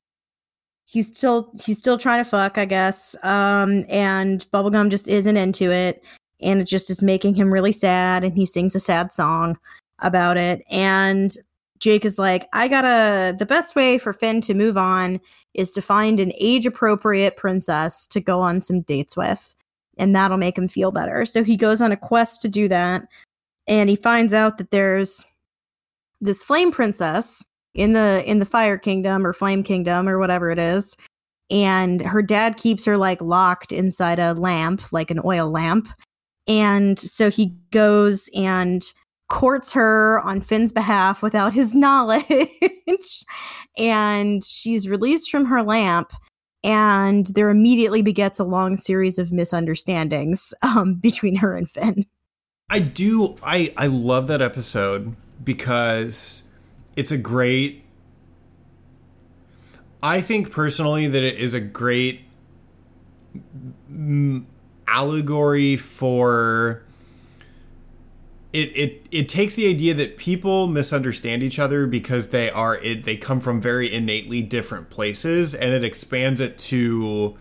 [0.87, 3.16] he's still he's still trying to fuck, I guess.
[3.23, 6.05] Um and bubblegum just isn't into it
[6.40, 9.59] and it just is making him really sad and he sings a sad song
[10.01, 11.37] about it and
[11.85, 15.20] Jake is like, I gotta, the best way for Finn to move on
[15.53, 19.55] is to find an age appropriate princess to go on some dates with,
[19.99, 21.27] and that'll make him feel better.
[21.27, 23.03] So he goes on a quest to do that,
[23.68, 25.27] and he finds out that there's
[26.23, 27.44] this flame princess
[27.75, 30.97] in the in the fire kingdom or flame kingdom or whatever it is
[31.51, 35.89] and her dad keeps her like locked inside a lamp like an oil lamp
[36.47, 38.83] and so he goes and
[39.29, 42.25] courts her on Finn's behalf without his knowledge.
[43.79, 46.13] and she's released from her lamp.
[46.63, 52.07] And there immediately begets a long series of misunderstandings um, between her and Finn.
[52.71, 53.37] I do.
[53.45, 56.49] I I love that episode because
[56.96, 57.85] it's a great.
[60.02, 62.20] I think personally that it is a great
[64.87, 66.83] allegory for
[68.52, 73.02] it, it it takes the idea that people misunderstand each other because they are it,
[73.02, 77.37] they come from very innately different places and it expands it to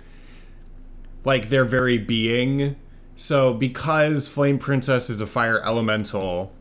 [1.24, 2.76] like their very being
[3.16, 6.52] so because flame princess is a fire elemental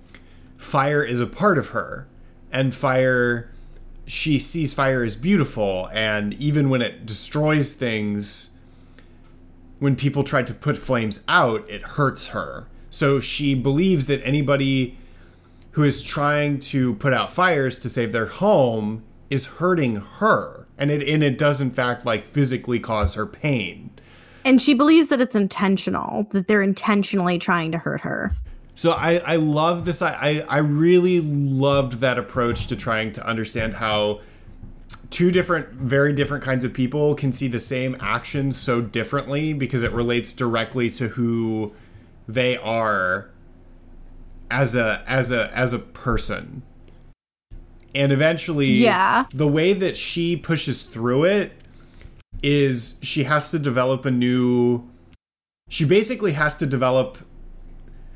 [0.58, 2.06] fire is a part of her
[2.52, 3.50] and fire
[4.06, 8.58] she sees fire as beautiful and even when it destroys things
[9.78, 14.98] when people try to put flames out it hurts her so she believes that anybody
[15.72, 20.66] who is trying to put out fires to save their home is hurting her.
[20.78, 23.90] And it and it does in fact like physically cause her pain.
[24.44, 28.32] And she believes that it's intentional, that they're intentionally trying to hurt her.
[28.74, 30.02] So I, I love this.
[30.02, 34.20] I, I really loved that approach to trying to understand how
[35.10, 39.82] two different, very different kinds of people can see the same action so differently because
[39.82, 41.72] it relates directly to who
[42.26, 43.28] they are
[44.50, 46.62] as a as a as a person
[47.94, 51.52] and eventually yeah the way that she pushes through it
[52.42, 54.86] is she has to develop a new
[55.68, 57.16] she basically has to develop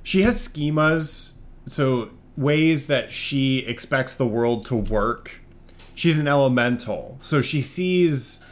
[0.07, 5.41] she has schemas so ways that she expects the world to work
[5.95, 8.47] she's an elemental so she sees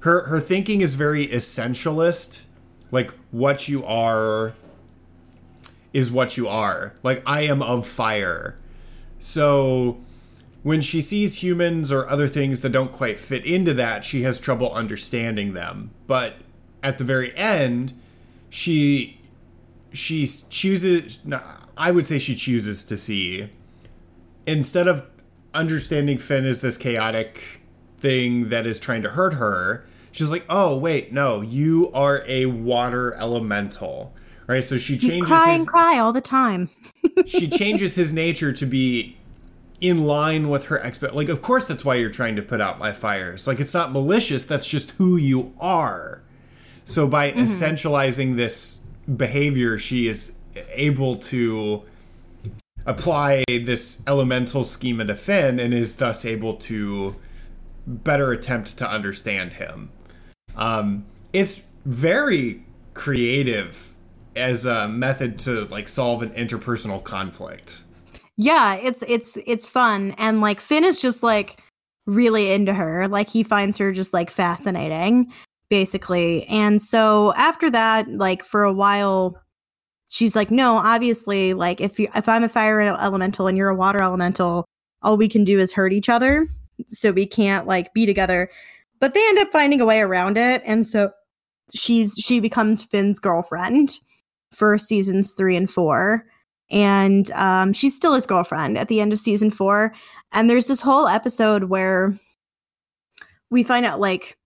[0.00, 2.44] her her thinking is very essentialist
[2.90, 4.52] like what you are
[5.92, 6.94] is what you are.
[7.02, 8.56] Like, I am of fire.
[9.18, 10.00] So,
[10.62, 14.40] when she sees humans or other things that don't quite fit into that, she has
[14.40, 15.90] trouble understanding them.
[16.06, 16.34] But
[16.82, 17.92] at the very end,
[18.48, 19.18] she
[19.92, 21.18] she chooses
[21.76, 23.50] I would say she chooses to see
[24.46, 25.06] instead of
[25.54, 27.60] understanding Finn as this chaotic
[27.98, 32.46] thing that is trying to hurt her, she's like, "Oh, wait, no, you are a
[32.46, 34.14] water elemental."
[34.46, 34.64] right?
[34.64, 35.18] So she changes.
[35.18, 36.68] You cry his, and cry all the time.
[37.26, 39.16] she changes his nature to be
[39.80, 41.14] in line with her expect.
[41.14, 43.46] Like, of course, that's why you're trying to put out my fires.
[43.46, 44.46] Like, it's not malicious.
[44.46, 46.22] That's just who you are.
[46.84, 47.40] So by mm-hmm.
[47.40, 48.86] essentializing this
[49.16, 50.36] behavior, she is
[50.74, 51.82] able to
[52.86, 57.16] apply this elemental schema to Finn and is thus able to
[57.86, 59.90] better attempt to understand him.
[60.56, 62.62] Um, it's very
[62.94, 63.94] creative
[64.36, 67.82] as a method to like solve an interpersonal conflict.
[68.36, 71.58] Yeah, it's it's it's fun and like Finn is just like
[72.06, 73.08] really into her.
[73.08, 75.32] Like he finds her just like fascinating
[75.72, 76.44] basically.
[76.48, 79.42] And so after that like for a while
[80.06, 83.74] she's like no, obviously like if you if I'm a fire elemental and you're a
[83.74, 84.66] water elemental,
[85.00, 86.46] all we can do is hurt each other.
[86.88, 88.50] So we can't like be together.
[89.00, 91.10] But they end up finding a way around it and so
[91.74, 93.98] she's she becomes Finn's girlfriend
[94.54, 96.26] for seasons three and four.
[96.70, 99.94] And um, she's still his girlfriend at the end of season four.
[100.34, 102.14] And there's this whole episode where
[103.50, 104.36] we find out like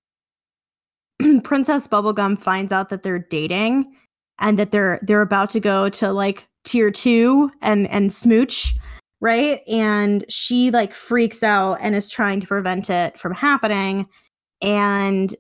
[1.45, 3.93] Princess Bubblegum finds out that they're dating
[4.39, 8.75] and that they're they're about to go to like tier two and and smooch
[9.21, 14.07] right and she like freaks out and is trying to prevent it from happening
[14.63, 15.35] and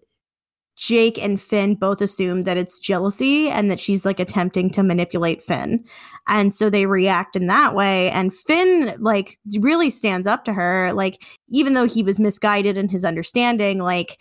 [0.77, 5.43] Jake and Finn both assume that it's jealousy and that she's like attempting to manipulate
[5.43, 5.83] Finn.
[6.29, 8.11] And so they react in that way.
[8.11, 10.93] And Finn, like, really stands up to her.
[10.93, 14.19] Like, even though he was misguided in his understanding, like,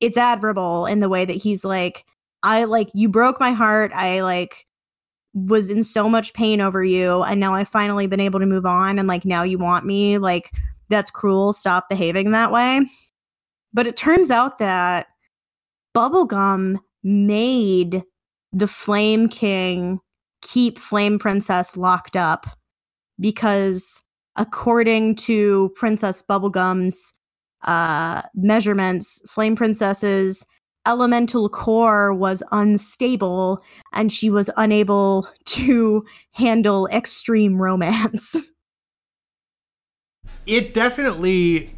[0.00, 2.04] it's admirable in the way that he's like,
[2.42, 3.92] I like, you broke my heart.
[3.94, 4.66] I like,
[5.34, 7.22] was in so much pain over you.
[7.22, 8.98] And now I've finally been able to move on.
[8.98, 10.18] And like, now you want me.
[10.18, 10.50] Like,
[10.88, 11.52] that's cruel.
[11.52, 12.86] Stop behaving that way.
[13.72, 15.06] But it turns out that
[15.94, 18.02] Bubblegum made
[18.52, 20.00] the Flame King
[20.42, 22.46] keep Flame Princess locked up
[23.20, 24.00] because,
[24.36, 27.12] according to Princess Bubblegum's
[27.62, 30.46] uh, measurements, Flame Princess's
[30.86, 38.52] elemental core was unstable and she was unable to handle extreme romance.
[40.46, 41.70] It definitely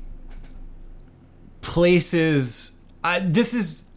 [1.61, 2.81] places.
[3.05, 3.93] Uh, this is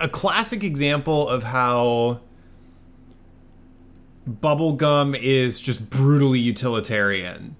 [0.00, 2.20] a classic example of how
[4.28, 7.56] bubblegum is just brutally utilitarian.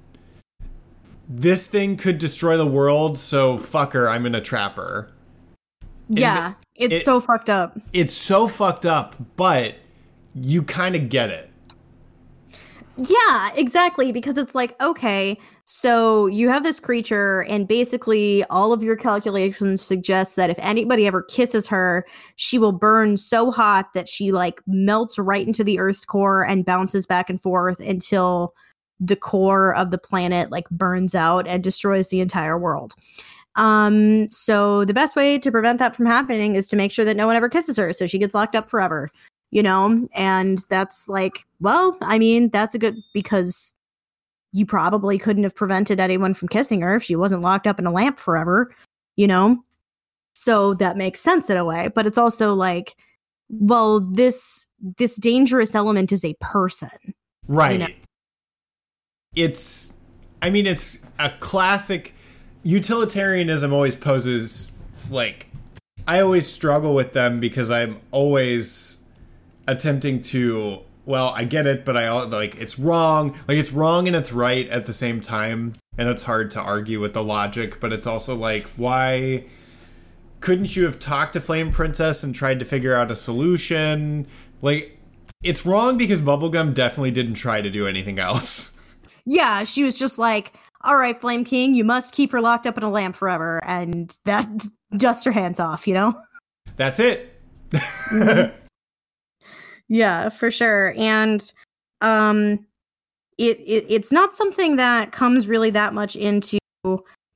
[1.29, 5.11] This thing could destroy the world, so fuck her, I'm in a trapper.
[6.09, 7.79] Yeah, it's it, so fucked up.
[7.93, 9.77] It's so fucked up, but
[10.35, 11.51] you kind of get it.
[12.97, 14.13] Yeah, exactly.
[14.13, 19.83] Because it's like, okay, so you have this creature, and basically all of your calculations
[19.83, 22.05] suggest that if anybody ever kisses her,
[22.37, 26.65] she will burn so hot that she like melts right into the Earth's core and
[26.65, 28.55] bounces back and forth until
[29.01, 32.95] the core of the planet like burns out and destroys the entire world.
[33.57, 37.17] Um, so the best way to prevent that from happening is to make sure that
[37.17, 39.11] no one ever kisses her, so she gets locked up forever
[39.55, 40.07] you know?
[40.15, 43.73] And that's like, well, I mean, that's a good because
[44.53, 47.87] you probably couldn't have prevented anyone from kissing her if she wasn't locked up in
[47.87, 48.75] a lamp forever,
[49.17, 49.63] you know?
[50.35, 52.97] So that makes sense in a way, but it's also like,
[53.49, 54.67] well, this
[54.99, 57.15] this dangerous element is a person.
[57.47, 57.73] Right.
[57.73, 57.95] You know?
[59.35, 59.99] It's
[60.43, 62.15] I mean it's a classic
[62.63, 64.79] utilitarianism always poses
[65.11, 65.47] like
[66.07, 69.11] I always struggle with them because I'm always
[69.67, 73.37] attempting to well, I get it, but I like it's wrong.
[73.47, 77.01] Like it's wrong and it's right at the same time, and it's hard to argue
[77.01, 77.81] with the logic.
[77.81, 79.45] But it's also like, why
[80.41, 84.27] couldn't you have talked to Flame Princess and tried to figure out a solution?
[84.63, 84.99] Like,
[85.43, 88.71] it's wrong because Bubblegum definitely didn't try to do anything else.
[89.27, 90.53] Yeah, she was just like,
[90.83, 94.17] "All right, Flame King, you must keep her locked up in a lamp forever," and
[94.25, 94.67] that
[94.97, 95.87] dusts her hands off.
[95.87, 96.21] You know.
[96.77, 97.41] That's it.
[97.71, 98.55] mm-hmm.
[99.89, 100.95] Yeah, for sure.
[100.97, 101.53] And
[102.01, 102.67] um
[103.39, 106.59] it, it it's not something that comes really that much into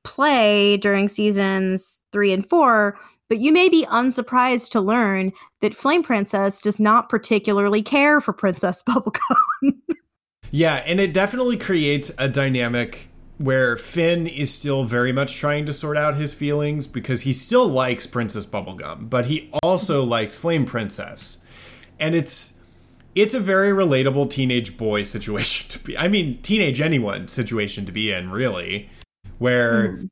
[0.04, 6.02] play during seasons 3 and 4, but you may be unsurprised to learn that Flame
[6.02, 9.80] Princess does not particularly care for Princess Bubblegum.
[10.50, 15.72] Yeah, and it definitely creates a dynamic where Finn is still very much trying to
[15.72, 20.64] sort out his feelings because he still likes Princess Bubblegum, but he also likes Flame
[20.64, 21.46] Princess
[22.00, 22.60] and it's
[23.14, 25.98] it's a very relatable teenage boy situation to be.
[25.98, 28.90] I mean, teenage anyone situation to be in, really,
[29.38, 30.10] where mm.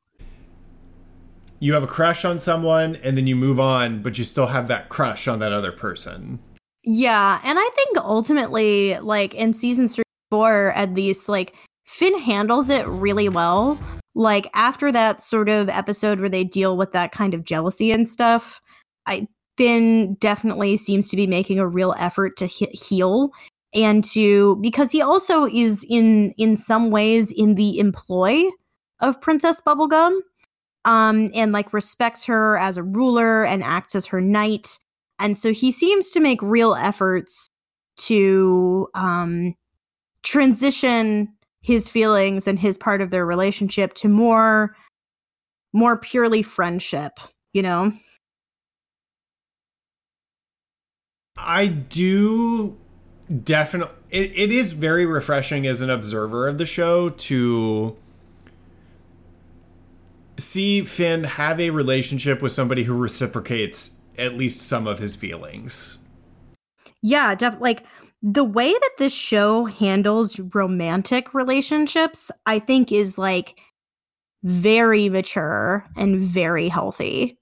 [1.59, 4.67] you have a crush on someone and then you move on, but you still have
[4.67, 6.39] that crush on that other person.
[6.83, 11.55] Yeah, and I think ultimately, like in season three, four, at least, like
[11.85, 13.79] Finn handles it really well.
[14.15, 18.07] Like after that sort of episode where they deal with that kind of jealousy and
[18.07, 18.61] stuff,
[19.05, 23.31] I Finn definitely seems to be making a real effort to he- heal
[23.73, 28.43] and to because he also is in in some ways in the employ
[28.99, 30.19] of Princess Bubblegum
[30.85, 34.77] um and like respects her as a ruler and acts as her knight
[35.19, 37.47] and so he seems to make real efforts
[37.97, 39.53] to um
[40.23, 44.75] transition his feelings and his part of their relationship to more
[45.73, 47.19] more purely friendship
[47.53, 47.91] you know
[51.37, 52.77] I do
[53.43, 53.95] definitely.
[54.09, 57.95] It, it is very refreshing as an observer of the show to
[60.37, 66.05] see Finn have a relationship with somebody who reciprocates at least some of his feelings.
[67.01, 67.85] Yeah, def- like
[68.21, 73.59] the way that this show handles romantic relationships, I think is like
[74.43, 77.37] very mature and very healthy.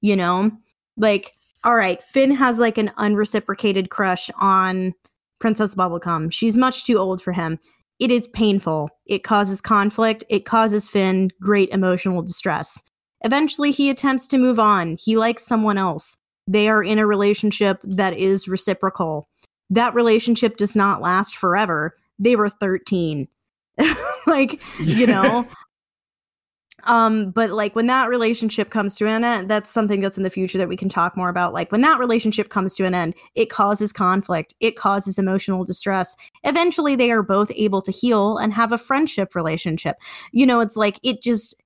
[0.00, 0.50] You know,
[0.96, 1.32] like
[1.64, 4.92] all right, Finn has like an unreciprocated crush on
[5.40, 6.30] Princess Bubblegum.
[6.30, 7.58] She's much too old for him.
[7.98, 8.90] It is painful.
[9.06, 10.24] It causes conflict.
[10.28, 12.82] It causes Finn great emotional distress.
[13.24, 14.96] Eventually, he attempts to move on.
[15.00, 16.18] He likes someone else.
[16.46, 19.28] They are in a relationship that is reciprocal.
[19.74, 21.96] That relationship does not last forever.
[22.18, 23.26] They were 13.
[24.28, 25.48] like, you know,
[26.84, 30.30] um, but like when that relationship comes to an end, that's something that's in the
[30.30, 31.52] future that we can talk more about.
[31.52, 36.14] Like when that relationship comes to an end, it causes conflict, it causes emotional distress.
[36.44, 39.96] Eventually, they are both able to heal and have a friendship relationship.
[40.30, 41.56] You know, it's like it just,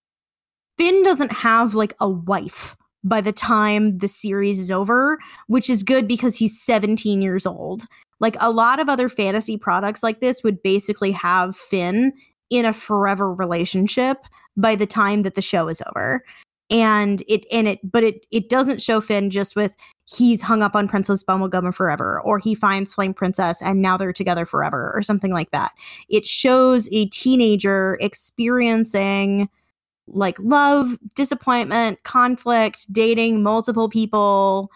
[0.79, 2.75] Finn doesn't have like a wife
[3.05, 7.85] by the time the series is over, which is good because he's 17 years old.
[8.21, 12.13] Like a lot of other fantasy products like this would basically have Finn
[12.51, 14.19] in a forever relationship
[14.57, 16.23] by the time that the show is over.
[16.71, 19.75] And it and it but it it doesn't show Finn just with
[20.05, 24.13] he's hung up on Princess Bubblegum forever or he finds Flame Princess and now they're
[24.13, 25.73] together forever or something like that.
[26.11, 29.49] It shows a teenager experiencing
[30.11, 34.71] like love, disappointment, conflict, dating multiple people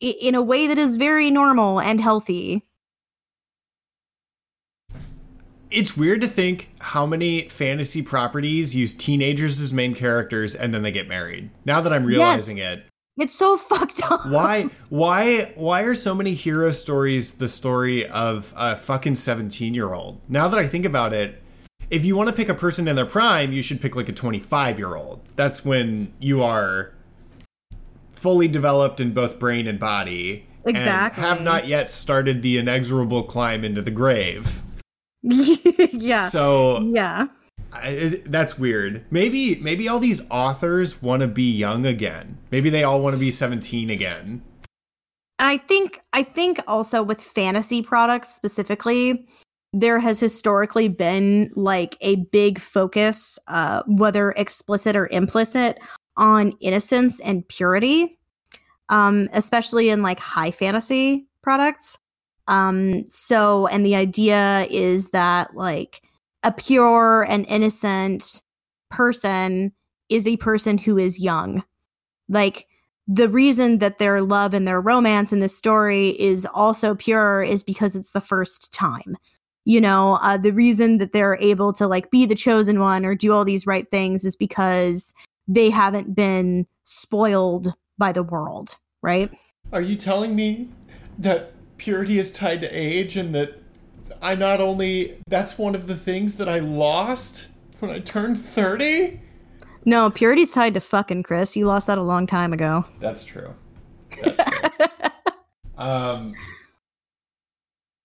[0.00, 2.64] in a way that is very normal and healthy.
[5.72, 10.82] it's weird to think how many fantasy properties use teenagers as main characters and then
[10.82, 11.50] they get married.
[11.64, 12.72] Now that I'm realizing yes.
[12.72, 12.84] it.
[13.18, 14.20] It's so fucked up.
[14.26, 20.20] Why why why are so many hero stories the story of a fucking 17-year-old?
[20.28, 21.41] Now that I think about it,
[21.92, 24.14] if you want to pick a person in their prime, you should pick like a
[24.14, 25.20] 25-year-old.
[25.36, 26.94] That's when you are
[28.12, 30.46] fully developed in both brain and body.
[30.64, 31.22] Exactly.
[31.22, 34.62] And have not yet started the inexorable climb into the grave.
[35.22, 36.28] yeah.
[36.28, 37.26] So yeah,
[37.72, 39.04] I, that's weird.
[39.10, 42.38] Maybe maybe all these authors want to be young again.
[42.50, 44.42] Maybe they all want to be seventeen again.
[45.38, 49.26] I think I think also with fantasy products specifically,
[49.72, 55.78] there has historically been like a big focus, uh, whether explicit or implicit,
[56.16, 58.18] on innocence and purity,
[58.90, 61.98] um, especially in like high fantasy products.
[62.48, 66.02] Um, so, and the idea is that like
[66.42, 68.42] a pure and innocent
[68.90, 69.72] person
[70.10, 71.64] is a person who is young.
[72.28, 72.66] Like
[73.08, 77.62] the reason that their love and their romance in this story is also pure is
[77.62, 79.16] because it's the first time.
[79.64, 83.14] You know, uh, the reason that they're able to like be the chosen one or
[83.14, 85.14] do all these right things is because
[85.46, 89.30] they haven't been spoiled by the world, right?
[89.72, 90.68] Are you telling me
[91.18, 93.60] that purity is tied to age and that
[94.20, 99.20] I not only that's one of the things that I lost when I turned 30?
[99.84, 101.56] No, purity's tied to fucking Chris.
[101.56, 102.84] You lost that a long time ago.
[103.00, 103.54] That's true.
[104.22, 104.86] That's true.
[105.78, 106.34] um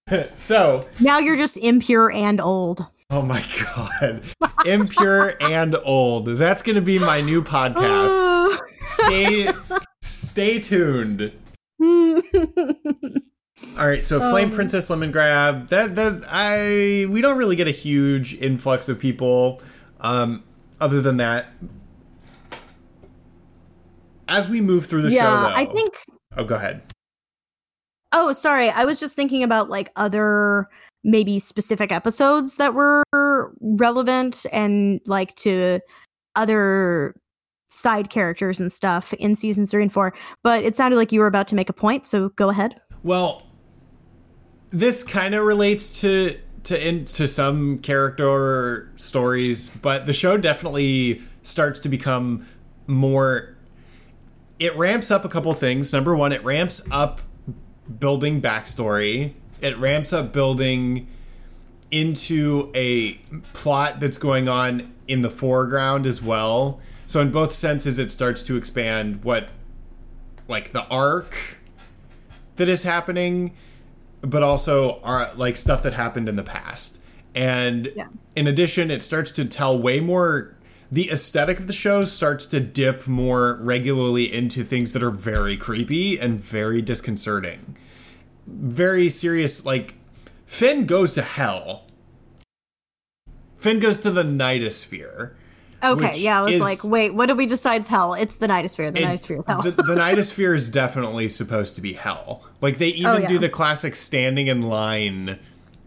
[0.38, 2.86] so now you're just impure and old.
[3.10, 4.22] Oh my god.
[4.66, 6.26] Impure and old.
[6.26, 8.58] That's going to be my new podcast.
[8.82, 9.50] stay
[10.02, 11.36] stay tuned.
[13.80, 15.70] All right, so Flame um, Princess Lemongrab.
[15.70, 19.62] That that I we don't really get a huge influx of people.
[20.00, 20.44] Um,
[20.80, 21.48] other than that,
[24.28, 25.94] as we move through the yeah, show, though, I think.
[26.36, 26.82] Oh, go ahead.
[28.20, 28.72] Oh, sorry.
[28.72, 30.68] I was just thinking about like other
[31.04, 33.04] maybe specific episodes that were
[33.62, 35.80] relevant and like to
[36.36, 37.14] other
[37.68, 40.16] side characters and stuff in seasons three and four.
[40.42, 42.82] But it sounded like you were about to make a point, so go ahead.
[43.04, 43.44] Well,
[44.72, 51.80] this kind of relates to to into some character stories, but the show definitely starts
[51.82, 52.48] to become
[52.88, 53.56] more.
[54.58, 55.94] It ramps up a couple things.
[55.94, 57.22] Number one, it ramps up
[58.00, 59.34] building backstory.
[59.62, 61.08] It ramps up building
[61.90, 63.14] into a
[63.54, 66.80] plot that's going on in the foreground as well.
[67.06, 69.50] So in both senses, it starts to expand what,
[70.48, 71.36] like the arc
[72.58, 73.54] that is happening
[74.22, 77.00] but also are like stuff that happened in the past.
[77.36, 78.08] And yeah.
[78.36, 80.56] in addition, it starts to tell way more.
[80.92, 85.58] The aesthetic of the show starts to dip more regularly into things that are very
[85.58, 87.76] creepy and very disconcerting.
[88.46, 89.96] Very serious, like
[90.46, 91.86] Finn goes to hell.
[93.58, 95.34] Finn goes to the nightosphere
[95.84, 98.14] Okay, yeah, I was is, like, wait, what did we decide's hell?
[98.14, 98.92] It's the nightosphere.
[98.94, 99.62] The it, nightosphere hell.
[99.62, 102.44] the, the nightosphere is definitely supposed to be hell.
[102.62, 103.28] Like they even oh, yeah.
[103.28, 105.38] do the classic standing in line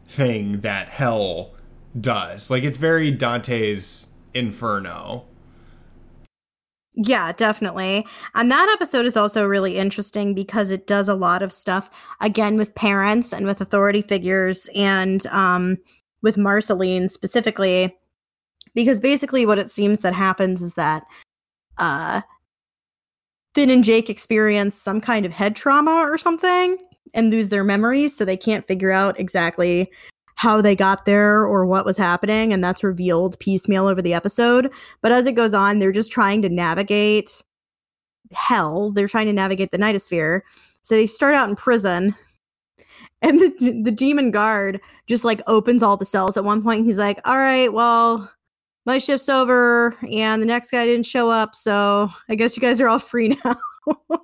[0.06, 1.52] thing that hell
[1.98, 2.50] does.
[2.50, 5.24] Like it's very Dante's Inferno.
[6.94, 8.04] Yeah, definitely.
[8.34, 11.88] And that episode is also really interesting because it does a lot of stuff
[12.20, 15.78] again with parents and with authority figures and um
[16.22, 17.96] with Marceline specifically
[18.74, 21.04] because basically what it seems that happens is that
[21.78, 22.20] uh
[23.54, 26.76] Finn and Jake experience some kind of head trauma or something
[27.14, 29.90] and lose their memories so they can't figure out exactly
[30.40, 34.72] how they got there or what was happening and that's revealed piecemeal over the episode.
[35.02, 37.42] But as it goes on they're just trying to navigate
[38.32, 38.90] hell.
[38.90, 40.40] They're trying to navigate the nightosphere.
[40.80, 42.16] So they start out in prison
[43.22, 46.98] and the, the demon guard just like opens all the cells at one point he's
[46.98, 48.32] like all right well
[48.86, 52.80] my shift's over and the next guy didn't show up so i guess you guys
[52.80, 54.20] are all free now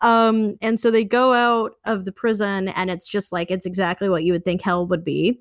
[0.00, 4.08] um and so they go out of the prison and it's just like it's exactly
[4.08, 5.40] what you would think hell would be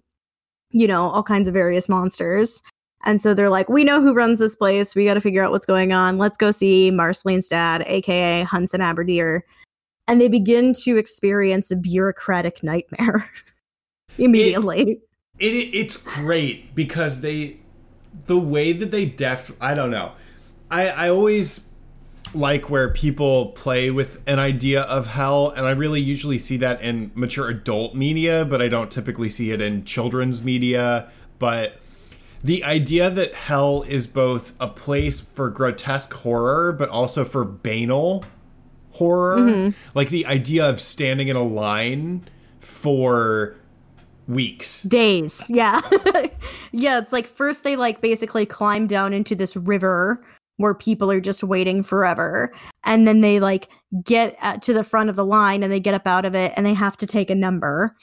[0.74, 2.62] you know all kinds of various monsters.
[3.06, 4.96] And so they're like we know who runs this place.
[4.96, 6.18] We got to figure out what's going on.
[6.18, 9.42] Let's go see marceline's dad aka hunson abadeer
[10.08, 13.30] and they begin to experience a bureaucratic nightmare
[14.18, 15.00] immediately.
[15.40, 17.58] it, it it's great because they
[18.28, 20.12] the way that they def i don't know.
[20.72, 21.70] I i always
[22.36, 26.82] like where people play with an idea of hell and i really usually see that
[26.82, 31.10] in mature adult media but i don't typically see it in children's media.
[31.40, 31.80] But
[32.44, 38.24] the idea that hell is both a place for grotesque horror but also for banal
[38.94, 39.98] horror Mm-hmm.
[39.98, 42.22] like the idea of standing in a line
[42.60, 43.56] for
[44.28, 44.84] weeks.
[44.84, 45.82] Days yeah.
[46.72, 50.24] Yeah it's like first they like basically climb down into this river
[50.58, 52.54] where people are just waiting forever
[52.86, 53.70] and then they like
[54.04, 56.66] get to the front of the line and they get up out of it and
[56.66, 57.96] they have to take a number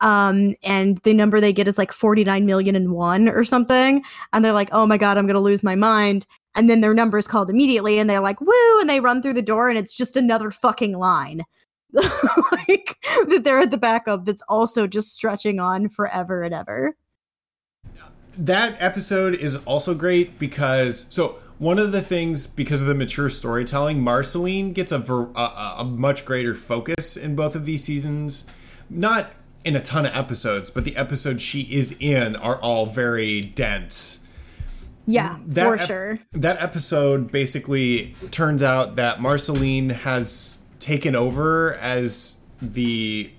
[0.00, 4.44] um and the number they get is like 49 million and one or something and
[4.44, 7.28] they're like oh my god i'm gonna lose my mind and then their number is
[7.28, 10.16] called immediately and they're like woo and they run through the door and it's just
[10.16, 11.42] another fucking line
[11.92, 12.96] like
[13.28, 16.96] that they're at the back of that's also just stretching on forever and ever.
[18.38, 23.30] That episode is also great because so one of the things because of the mature
[23.30, 28.50] storytelling marceline gets a, ver, a, a much greater focus in both of these seasons.
[28.90, 29.30] Not
[29.64, 34.28] in a ton of episodes but the episodes she is in are all very dense.
[35.06, 36.18] Yeah that for ep- sure.
[36.32, 43.30] that episode basically turns out that marceline has taken over as the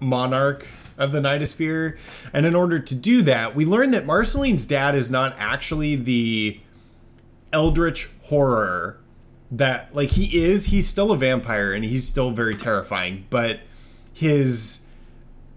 [0.00, 0.66] monarch
[0.98, 1.96] of the nightosphere
[2.32, 6.60] and in order to do that we learn that marceline's dad is not actually the
[7.54, 8.98] eldritch horror
[9.50, 13.60] that like he is he's still a vampire and he's still very terrifying but
[14.12, 14.90] his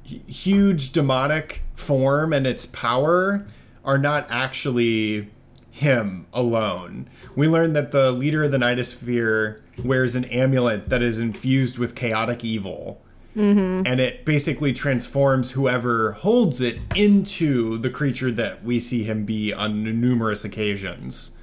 [0.03, 3.45] huge demonic form and its power
[3.83, 5.29] are not actually
[5.71, 7.07] him alone.
[7.35, 11.95] We learn that the leader of the Nightosphere wears an amulet that is infused with
[11.95, 13.01] chaotic evil.
[13.35, 13.85] Mm-hmm.
[13.85, 19.53] And it basically transforms whoever holds it into the creature that we see him be
[19.53, 21.36] on numerous occasions.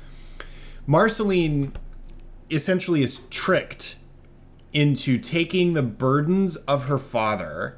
[0.87, 1.73] Marceline
[2.51, 3.97] essentially is tricked
[4.73, 7.77] into taking the burdens of her father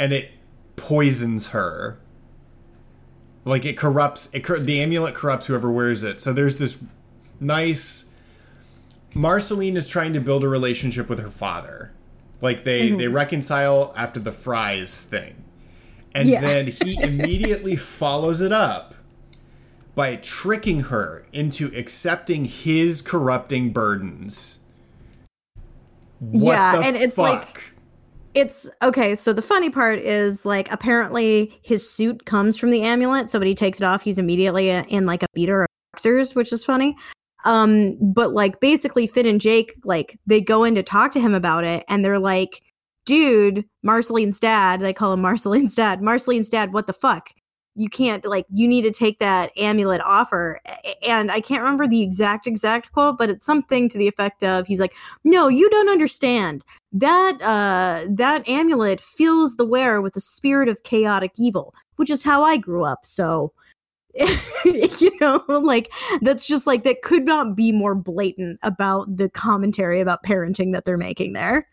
[0.00, 0.30] and it
[0.76, 1.98] poisons her.
[3.44, 6.20] Like it corrupts it the amulet corrupts whoever wears it.
[6.20, 6.84] So there's this
[7.40, 8.16] nice
[9.14, 11.92] marceline is trying to build a relationship with her father.
[12.40, 12.98] Like they mm-hmm.
[12.98, 15.44] they reconcile after the fries thing.
[16.14, 16.40] And Yeah.
[16.40, 18.94] then he immediately follows it up
[19.98, 24.64] by tricking her into accepting his corrupting burdens.
[26.20, 27.62] What Yeah, the and it's like- fuck?
[28.34, 33.28] it's okay so the funny part is like apparently his suit comes from the amulet
[33.30, 36.52] so when he takes it off he's immediately in like a beater of boxers which
[36.52, 36.94] is funny.
[37.44, 41.34] Um but like basically Finn and Jake like they go in to talk to him
[41.34, 42.62] about it and they're like
[43.04, 47.30] dude Marceline's dad they call him Marceline's dad Marceline's dad what the fuck
[47.78, 50.60] you can't like you need to take that amulet offer
[51.06, 54.66] and I can't remember the exact exact quote but it's something to the effect of
[54.66, 56.64] he's like no you don't understand.
[56.92, 62.24] That uh that amulet fills the wearer with the spirit of chaotic evil which is
[62.24, 63.52] how i grew up so
[64.64, 70.00] you know like that's just like that could not be more blatant about the commentary
[70.00, 71.68] about parenting that they're making there.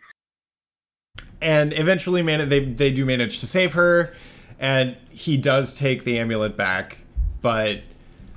[1.42, 4.14] And eventually man they they do manage to save her
[4.60, 7.00] and he does take the amulet back
[7.42, 7.82] but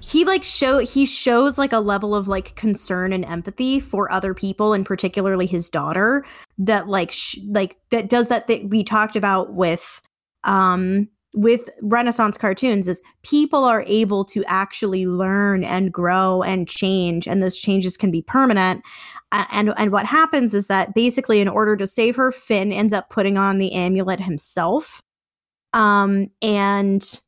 [0.00, 4.34] he like show he shows like a level of like concern and empathy for other
[4.34, 6.24] people and particularly his daughter
[6.56, 10.00] that like sh- like that does that that we talked about with
[10.44, 17.28] um with renaissance cartoons is people are able to actually learn and grow and change
[17.28, 18.82] and those changes can be permanent.
[19.52, 23.10] And and what happens is that basically in order to save her finn ends up
[23.10, 25.02] putting on the amulet himself
[25.72, 27.20] um and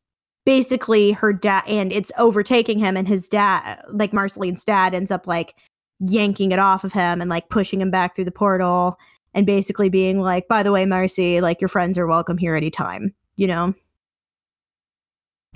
[0.46, 5.26] basically her dad and it's overtaking him and his dad like Marceline's dad ends up
[5.26, 5.54] like
[6.00, 8.98] yanking it off of him and like pushing him back through the portal
[9.34, 13.14] and basically being like, by the way, Marcy, like your friends are welcome here anytime,
[13.36, 13.74] you know?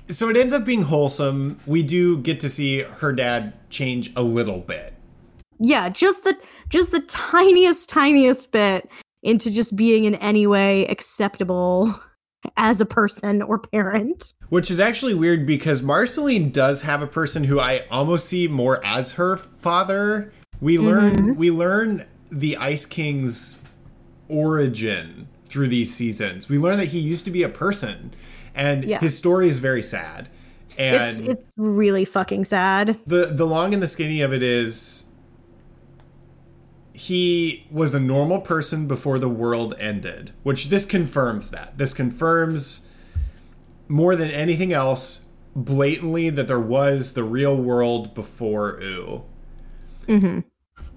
[0.07, 1.57] So it ends up being wholesome.
[1.65, 4.93] We do get to see her dad change a little bit.
[5.59, 6.37] Yeah, just the
[6.69, 8.89] just the tiniest, tiniest bit
[9.23, 11.99] into just being in any way acceptable
[12.57, 14.33] as a person or parent.
[14.49, 18.83] Which is actually weird because Marceline does have a person who I almost see more
[18.85, 20.31] as her father.
[20.61, 21.35] We learn mm-hmm.
[21.35, 23.67] we learn the Ice King's
[24.29, 26.49] origin through these seasons.
[26.49, 28.11] We learn that he used to be a person
[28.55, 28.99] and yeah.
[28.99, 30.29] his story is very sad.
[30.77, 32.97] And it's, it's really fucking sad.
[33.07, 35.13] The the long and the skinny of it is
[36.95, 41.77] he was a normal person before the world ended, which this confirms that.
[41.77, 42.89] This confirms
[43.89, 49.23] more than anything else blatantly that there was the real world before Ooo.
[50.07, 50.39] Mm-hmm.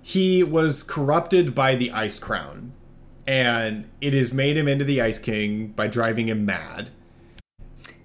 [0.00, 2.72] He was corrupted by the Ice Crown,
[3.26, 6.90] and it has made him into the Ice King by driving him mad.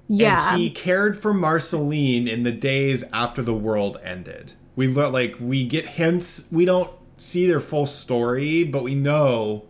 [0.08, 0.54] Yeah.
[0.54, 4.54] And he cared for Marceline in the days after the world ended.
[4.76, 6.52] We look like we get hints.
[6.52, 6.92] We don't
[7.24, 9.66] see their full story, but we know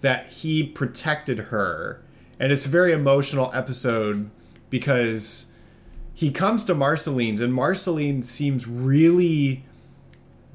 [0.00, 2.02] that he protected her.
[2.38, 4.30] And it's a very emotional episode
[4.68, 5.54] because
[6.14, 9.64] he comes to Marceline's and Marceline seems really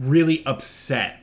[0.02, 1.20] really upset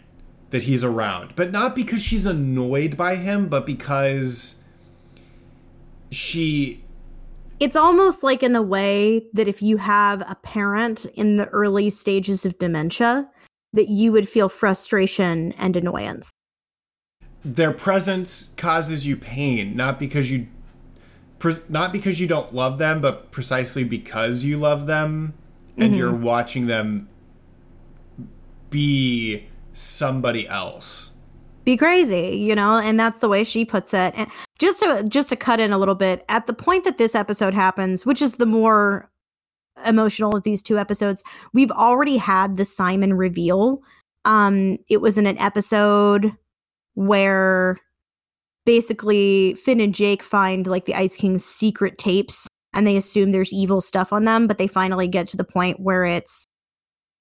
[0.50, 1.34] that he's around.
[1.36, 4.64] But not because she's annoyed by him, but because
[6.10, 6.82] she
[7.60, 11.90] it's almost like in the way that if you have a parent in the early
[11.90, 13.28] stages of dementia
[13.72, 16.30] that you would feel frustration and annoyance.
[17.44, 20.48] Their presence causes you pain, not because you
[21.68, 25.34] not because you don't love them, but precisely because you love them
[25.76, 25.98] and mm-hmm.
[25.98, 27.08] you're watching them
[28.70, 31.14] be somebody else.
[31.64, 34.14] Be crazy, you know, and that's the way she puts it.
[34.16, 37.14] And just to just to cut in a little bit, at the point that this
[37.14, 39.08] episode happens, which is the more
[39.86, 41.22] emotional of these two episodes.
[41.52, 43.82] We've already had the Simon reveal.
[44.24, 46.32] Um, it was in an episode
[46.94, 47.78] where
[48.66, 53.52] basically Finn and Jake find like the Ice King's secret tapes and they assume there's
[53.52, 56.44] evil stuff on them, but they finally get to the point where it's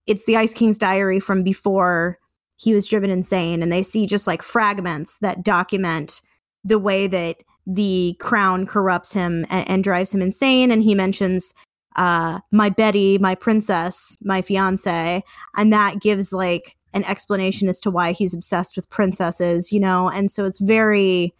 [0.06, 2.18] it's the Ice King's diary from before
[2.58, 6.22] he was driven insane and they see just like fragments that document
[6.64, 11.54] the way that the crown corrupts him and, and drives him insane and he mentions
[11.98, 15.24] uh, my Betty, my princess, my fiance,
[15.56, 20.10] and that gives like an explanation as to why he's obsessed with princesses, you know,
[20.10, 21.34] and so it's very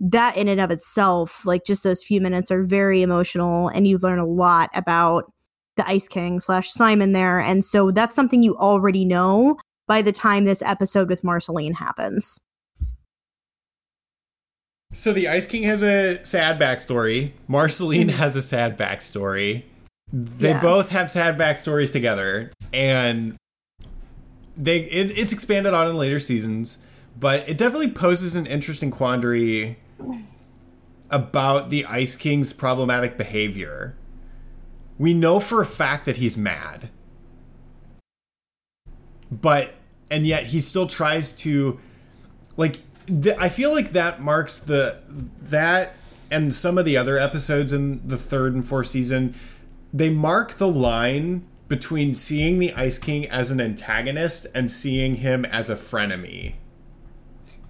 [0.00, 3.98] that in and of itself, like just those few minutes are very emotional, and you
[3.98, 5.32] learn a lot about
[5.76, 9.56] the Ice King slash Simon there, and so that's something you already know
[9.86, 12.40] by the time this episode with Marceline happens.
[14.92, 17.32] So the Ice King has a sad backstory.
[17.46, 18.18] Marceline mm-hmm.
[18.18, 19.64] has a sad backstory.
[20.12, 20.62] They yeah.
[20.62, 23.36] both have sad backstories together, and
[24.56, 26.86] they it, it's expanded on in later seasons,
[27.18, 29.78] but it definitely poses an interesting quandary
[31.10, 33.96] about the Ice King's problematic behavior.
[34.98, 36.88] We know for a fact that he's mad,
[39.30, 39.74] but
[40.10, 41.78] and yet he still tries to
[42.56, 45.00] like th- I feel like that marks the
[45.40, 45.96] that
[46.30, 49.34] and some of the other episodes in the third and fourth season
[49.92, 55.44] they mark the line between seeing the Ice King as an antagonist and seeing him
[55.44, 56.54] as a frenemy.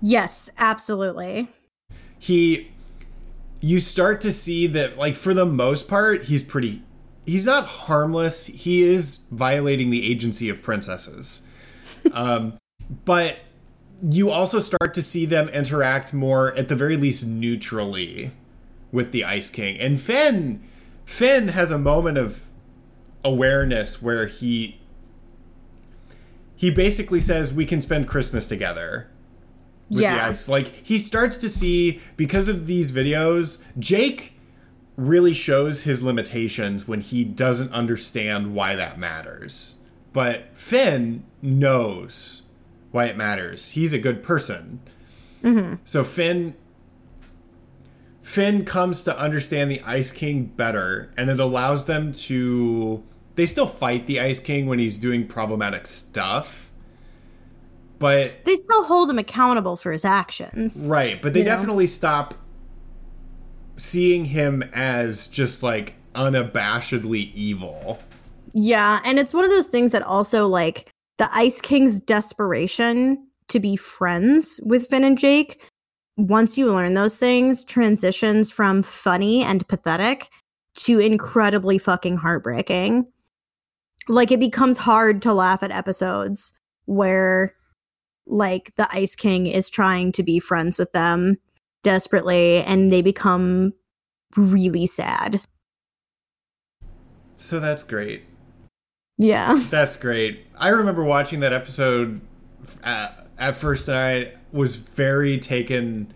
[0.00, 1.48] Yes, absolutely.
[2.18, 2.70] He
[3.60, 6.82] you start to see that like for the most part he's pretty
[7.26, 8.46] he's not harmless.
[8.46, 11.50] He is violating the agency of princesses.
[12.12, 12.54] um
[13.04, 13.38] but
[14.02, 18.30] you also start to see them interact more at the very least neutrally
[18.92, 19.78] with the Ice King.
[19.78, 20.62] And Finn
[21.08, 22.50] Finn has a moment of
[23.24, 24.78] awareness where he
[26.54, 29.08] he basically says we can spend Christmas together.
[29.88, 30.16] With yeah.
[30.16, 30.50] the ice.
[30.50, 34.34] Like he starts to see because of these videos, Jake
[34.96, 39.82] really shows his limitations when he doesn't understand why that matters.
[40.12, 42.42] But Finn knows
[42.90, 43.70] why it matters.
[43.72, 44.80] He's a good person.
[45.42, 45.76] Mm-hmm.
[45.84, 46.54] So Finn
[48.28, 53.02] Finn comes to understand the Ice King better, and it allows them to.
[53.36, 56.70] They still fight the Ice King when he's doing problematic stuff,
[57.98, 60.88] but they still hold him accountable for his actions.
[60.90, 61.88] Right, but they definitely know?
[61.88, 62.34] stop
[63.78, 67.98] seeing him as just like unabashedly evil.
[68.52, 73.58] Yeah, and it's one of those things that also like the Ice King's desperation to
[73.58, 75.66] be friends with Finn and Jake.
[76.18, 80.28] Once you learn those things, transitions from funny and pathetic
[80.74, 83.06] to incredibly fucking heartbreaking.
[84.08, 86.52] Like it becomes hard to laugh at episodes
[86.86, 87.54] where
[88.26, 91.36] like the Ice King is trying to be friends with them
[91.84, 93.72] desperately and they become
[94.36, 95.40] really sad.
[97.36, 98.24] So that's great.
[99.18, 99.60] Yeah.
[99.70, 100.46] That's great.
[100.58, 102.20] I remember watching that episode
[102.82, 106.12] at, at first and I was very taken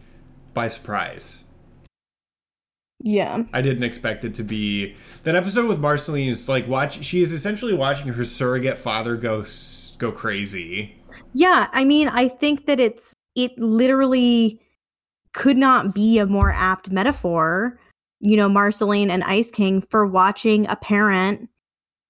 [0.54, 1.44] by surprise.
[3.00, 3.44] Yeah.
[3.52, 7.32] I didn't expect it to be that episode with Marceline is like watch she is
[7.32, 9.44] essentially watching her surrogate father go
[9.98, 10.94] go crazy.
[11.34, 14.60] Yeah, I mean, I think that it's it literally
[15.32, 17.78] could not be a more apt metaphor,
[18.20, 21.48] you know, Marceline and Ice King for watching a parent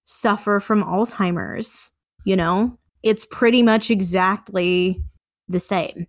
[0.05, 1.93] suffer from Alzheimer's,
[2.25, 2.79] you know?
[3.03, 5.03] It's pretty much exactly
[5.49, 6.07] the same.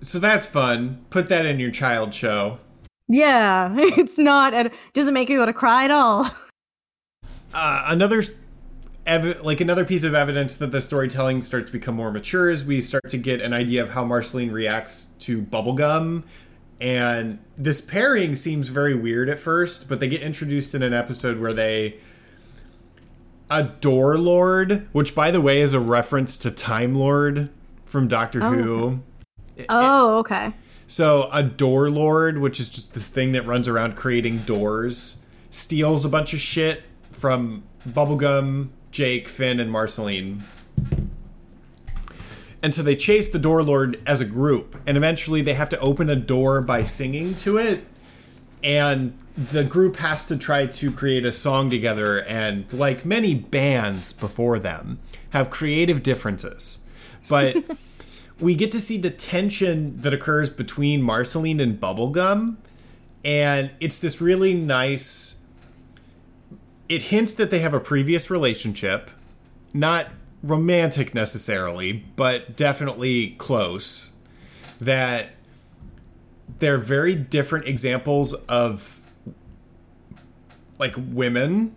[0.00, 1.04] So that's fun.
[1.10, 2.58] Put that in your child show.
[3.08, 4.54] Yeah, it's not.
[4.54, 6.26] It doesn't make you want to cry at all.
[7.54, 8.22] Uh, another,
[9.06, 12.62] ev- like another piece of evidence that the storytelling starts to become more mature is
[12.66, 16.24] we start to get an idea of how Marceline reacts to bubblegum.
[16.78, 21.40] And this pairing seems very weird at first, but they get introduced in an episode
[21.40, 21.94] where the
[23.80, 27.48] Door Lord, which by the way is a reference to Time Lord
[27.86, 28.50] from Doctor Oh.
[28.52, 29.00] Who.
[29.68, 30.52] Oh, okay.
[30.86, 36.04] So a door lord, which is just this thing that runs around creating doors, steals
[36.04, 36.82] a bunch of shit
[37.12, 40.42] from Bubblegum, Jake, Finn, and Marceline.
[42.62, 45.78] And so they chase the door lord as a group, and eventually they have to
[45.78, 47.84] open a door by singing to it.
[48.64, 54.12] And the group has to try to create a song together, and like many bands
[54.12, 54.98] before them,
[55.30, 56.84] have creative differences.
[57.28, 57.56] But
[58.40, 62.56] we get to see the tension that occurs between Marceline and Bubblegum.
[63.24, 65.44] And it's this really nice.
[66.88, 69.10] It hints that they have a previous relationship.
[69.74, 70.06] Not
[70.42, 74.14] romantic necessarily, but definitely close.
[74.80, 75.30] That
[76.60, 79.00] they're very different examples of
[80.78, 81.74] like women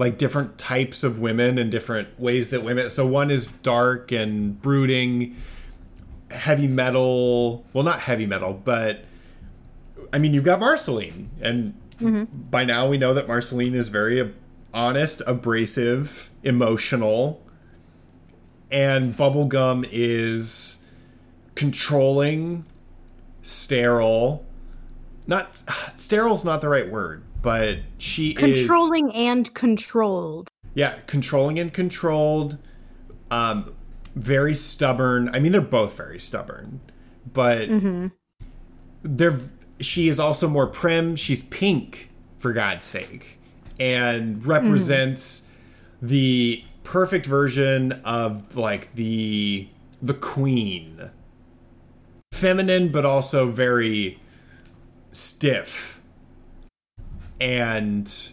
[0.00, 4.60] like different types of women and different ways that women so one is dark and
[4.62, 5.36] brooding
[6.30, 9.04] heavy metal well not heavy metal but
[10.12, 11.74] i mean you've got marceline and
[12.50, 14.32] by now we know that marceline is very
[14.72, 17.42] honest abrasive emotional
[18.70, 20.88] and bubblegum is
[21.54, 22.64] controlling
[23.42, 24.44] sterile
[25.26, 25.52] not
[25.96, 30.50] sterile's not the right word but she is Controlling and controlled.
[30.74, 32.58] yeah, controlling and controlled.
[33.30, 33.72] Um,
[34.14, 35.30] very stubborn.
[35.32, 36.80] I mean, they're both very stubborn,
[37.32, 37.68] but
[39.02, 39.38] they're.
[39.80, 41.16] She is also more prim.
[41.16, 43.38] She's pink, for God's sake,
[43.78, 45.54] and represents
[46.02, 49.68] the perfect version of like the
[50.02, 51.10] the queen.
[52.32, 54.18] Feminine, but also very
[55.12, 56.00] stiff
[57.40, 58.32] and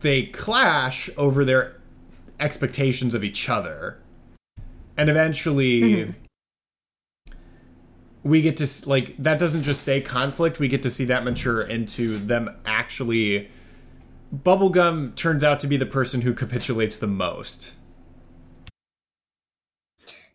[0.00, 1.80] they clash over their
[2.38, 3.98] expectations of each other
[4.96, 6.14] and eventually
[8.22, 11.62] we get to like that doesn't just stay conflict we get to see that mature
[11.62, 13.48] into them actually
[14.34, 17.76] bubblegum turns out to be the person who capitulates the most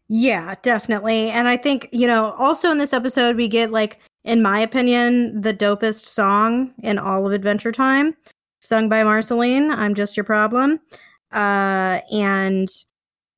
[0.10, 1.30] Yeah, definitely.
[1.30, 5.42] And I think, you know, also in this episode, we get, like, in my opinion,
[5.42, 8.16] the dopest song in all of Adventure Time,
[8.60, 9.70] sung by Marceline.
[9.70, 10.80] I'm just your problem.
[11.32, 12.68] Uh, and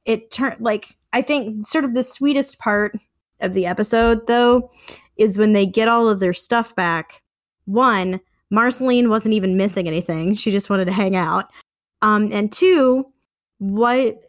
[0.05, 2.97] it turned, like, I think sort of the sweetest part
[3.41, 4.71] of the episode, though,
[5.17, 7.21] is when they get all of their stuff back.
[7.65, 11.45] One, Marceline wasn't even missing anything, she just wanted to hang out.
[12.01, 13.05] Um, and two,
[13.59, 14.19] what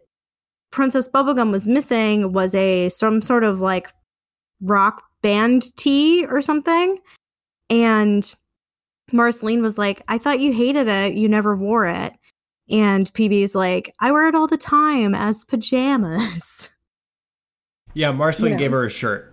[0.70, 3.90] Princess Bubblegum was missing was a some sort of like
[4.60, 6.98] rock band tee or something.
[7.70, 8.34] And
[9.12, 11.14] Marceline was like, I thought you hated it.
[11.14, 12.12] You never wore it.
[12.72, 16.68] And PB's like, I wear it all the time as pajamas.
[17.94, 18.58] yeah marceline Yeah.
[18.58, 19.32] gave her a shirt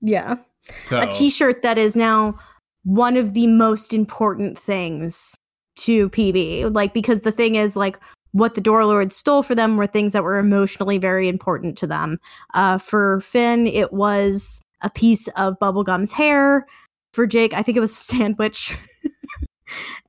[0.00, 0.36] yeah.
[0.84, 2.38] so A t shirt that is now
[2.84, 5.34] one of the most important things
[5.76, 6.74] to PB.
[6.74, 7.98] Like, because the thing is, like,
[8.32, 11.86] what the Door Lord stole for them were things that were emotionally very important to
[11.86, 12.18] them.
[12.54, 16.66] Uh, for Finn, it was a piece of Bubblegum's hair.
[17.12, 18.76] For Jake, I think it was a sandwich.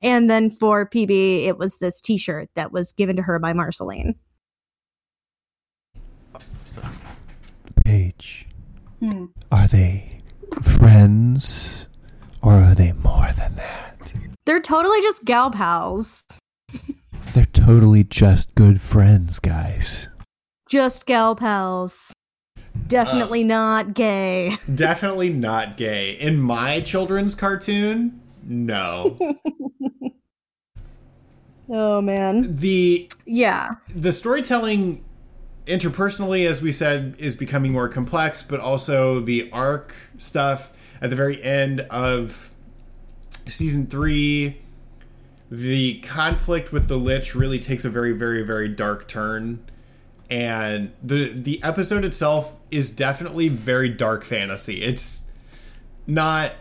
[0.02, 3.52] and then for PB, it was this t shirt that was given to her by
[3.52, 4.14] Marceline.
[7.84, 8.46] Paige,
[9.00, 9.26] hmm.
[9.50, 10.20] are they
[10.62, 11.88] friends
[12.42, 14.12] or are they more than that?
[14.46, 16.24] They're totally just gal pals.
[17.34, 20.08] They're totally just good friends, guys.
[20.68, 22.14] Just gal pals.
[22.86, 24.56] Definitely uh, not gay.
[24.74, 26.12] Definitely not gay.
[26.12, 29.16] In my children's cartoon, no.
[31.70, 32.56] Oh man.
[32.56, 33.74] the Yeah.
[33.94, 35.04] the storytelling
[35.66, 40.72] interpersonally as we said is becoming more complex but also the arc stuff
[41.02, 42.52] at the very end of
[43.46, 44.56] season 3
[45.50, 49.62] the conflict with the lich really takes a very very very dark turn
[50.30, 55.34] and the the episode itself is definitely very dark fantasy it's
[56.06, 56.52] not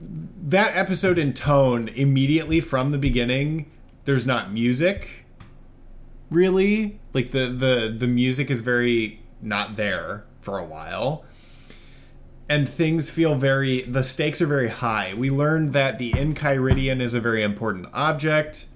[0.00, 3.70] that episode in tone immediately from the beginning
[4.04, 5.26] there's not music
[6.30, 6.98] really.
[7.12, 11.24] Like the the the music is very not there for a while.
[12.48, 15.14] And things feel very the stakes are very high.
[15.14, 18.68] We learned that the enchiridion is a very important object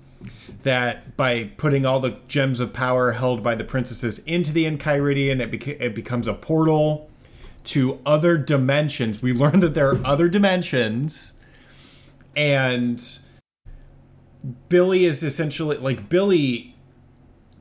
[0.62, 5.40] that by putting all the gems of power held by the princesses into the enchiridion
[5.40, 7.09] it, beca- it becomes a portal
[7.64, 11.42] to other dimensions we learned that there are other dimensions
[12.36, 13.20] and
[14.68, 16.70] billy is essentially like billy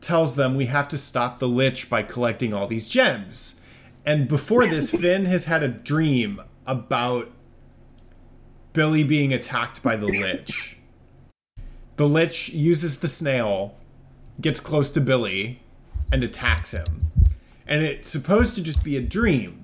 [0.02, 3.62] tells them we have to stop the lich by collecting all these gems.
[4.06, 7.30] And before this, Finn has had a dream about
[8.74, 10.78] Billy being attacked by the lich.
[11.98, 13.76] The lich uses the snail,
[14.40, 15.62] gets close to Billy,
[16.12, 17.12] and attacks him.
[17.68, 19.59] And it's supposed to just be a dream.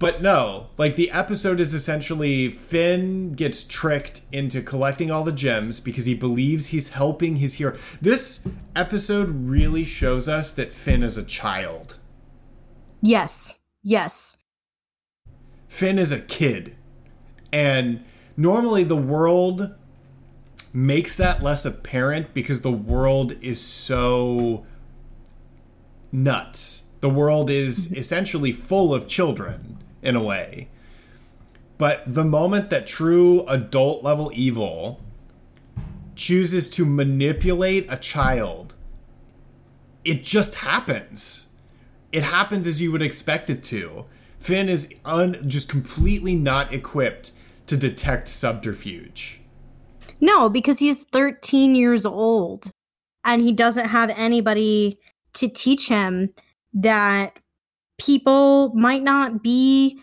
[0.00, 5.78] But no, like the episode is essentially Finn gets tricked into collecting all the gems
[5.78, 7.76] because he believes he's helping his hero.
[8.00, 11.98] This episode really shows us that Finn is a child.
[13.02, 13.60] Yes.
[13.82, 14.38] Yes.
[15.68, 16.76] Finn is a kid.
[17.52, 18.02] And
[18.38, 19.74] normally the world
[20.72, 24.64] makes that less apparent because the world is so
[26.10, 26.88] nuts.
[27.02, 30.68] The world is essentially full of children in a way.
[31.78, 35.00] But the moment that true adult level evil
[36.14, 38.74] chooses to manipulate a child,
[40.04, 41.54] it just happens.
[42.12, 44.04] It happens as you would expect it to.
[44.40, 47.32] Finn is un- just completely not equipped
[47.66, 49.40] to detect subterfuge.
[50.20, 52.70] No, because he's 13 years old
[53.24, 54.98] and he doesn't have anybody
[55.34, 56.30] to teach him
[56.74, 57.38] that
[58.00, 60.00] people might not be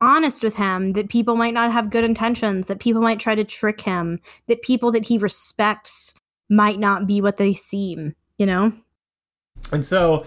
[0.00, 3.44] honest with him, that people might not have good intentions, that people might try to
[3.44, 6.14] trick him, that people that he respects
[6.48, 8.72] might not be what they seem, you know?
[9.72, 10.26] And so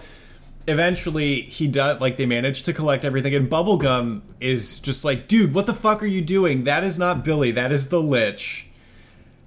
[0.68, 5.54] eventually he does like they manage to collect everything and bubblegum is just like dude
[5.54, 6.64] what the fuck are you doing?
[6.64, 7.50] That is not billy.
[7.50, 8.68] That is the lich.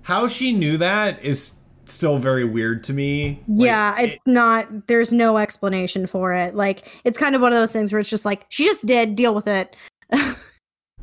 [0.03, 5.11] How she knew that is still very weird to me Like, yeah, it's not, there's
[5.11, 6.55] no explanation for it.
[6.55, 9.15] Like, it's kind of one of those things where it's just like, she just did,
[9.15, 9.75] deal with it.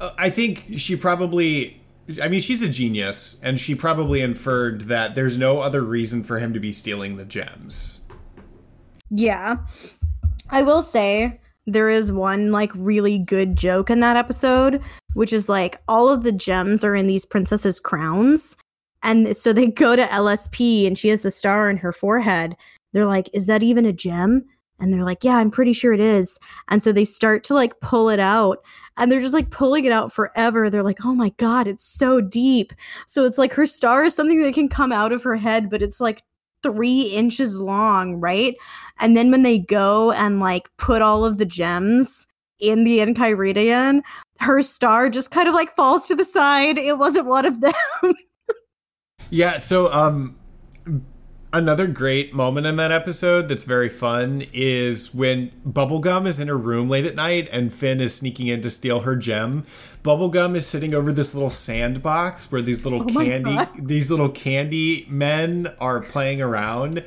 [0.01, 1.81] Uh, I think she probably
[2.22, 6.39] I mean she's a genius and she probably inferred that there's no other reason for
[6.39, 8.07] him to be stealing the gems.
[9.11, 9.59] Yeah.
[10.51, 14.83] I will say there is one like really good joke in that episode,
[15.14, 18.57] which is like all of the gems are in these princesses' crowns.
[19.03, 22.57] And so they go to LSP and she has the star in her forehead.
[22.92, 24.44] They're like, Is that even a gem?
[24.78, 26.38] And they're like, Yeah, I'm pretty sure it is.
[26.68, 28.62] And so they start to like pull it out
[28.96, 30.68] and they're just like pulling it out forever.
[30.68, 32.72] They're like, Oh my God, it's so deep.
[33.07, 35.82] So it's like her star is something that can come out of her head, but
[35.82, 36.22] it's like
[36.62, 38.55] three inches long, right?
[39.01, 42.26] And then when they go and like put all of the gems
[42.61, 44.03] in the Enchiridion,
[44.40, 46.76] her star just kind of like falls to the side.
[46.76, 47.72] It wasn't one of them.
[49.31, 50.37] Yeah, so um
[51.53, 56.57] another great moment in that episode that's very fun is when Bubblegum is in her
[56.57, 59.66] room late at night and Finn is sneaking in to steal her gem.
[60.05, 65.07] Bubblegum is sitting over this little sandbox where these little Oh candy these little candy
[65.09, 67.05] men are playing around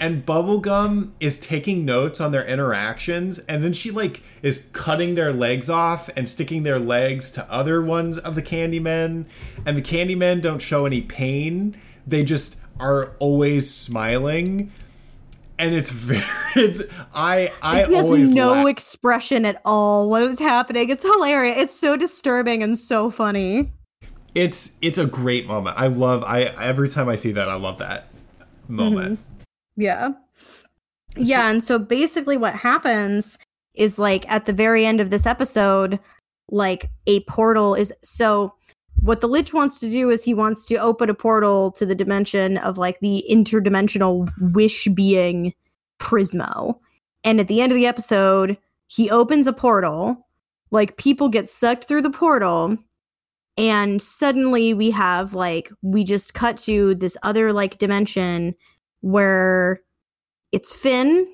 [0.00, 5.32] and Bubblegum is taking notes on their interactions and then she like is cutting their
[5.32, 9.26] legs off and sticking their legs to other ones of the Candymen
[9.64, 11.76] and the Candymen don't show any pain.
[12.06, 14.72] They just are always smiling
[15.58, 16.22] and it's very
[16.56, 16.82] it's
[17.14, 18.68] I I he has always no laugh.
[18.68, 20.10] expression at all.
[20.10, 20.90] What is happening?
[20.90, 21.56] It's hilarious.
[21.58, 23.72] It's so disturbing and so funny.
[24.34, 25.76] it's it's a great moment.
[25.78, 28.08] I love I every time I see that I love that
[28.68, 29.20] moment.
[29.20, 29.33] Mm-hmm.
[29.76, 30.12] Yeah.
[31.16, 33.38] Yeah, and so basically what happens
[33.74, 36.00] is like at the very end of this episode,
[36.50, 38.54] like a portal is so
[39.00, 41.94] what the Lich wants to do is he wants to open a portal to the
[41.94, 45.52] dimension of like the interdimensional wish being
[46.00, 46.78] Prismo.
[47.22, 48.56] And at the end of the episode,
[48.86, 50.26] he opens a portal,
[50.70, 52.76] like people get sucked through the portal,
[53.56, 58.54] and suddenly we have like we just cut to this other like dimension
[59.04, 59.82] where
[60.50, 61.28] it's Finn,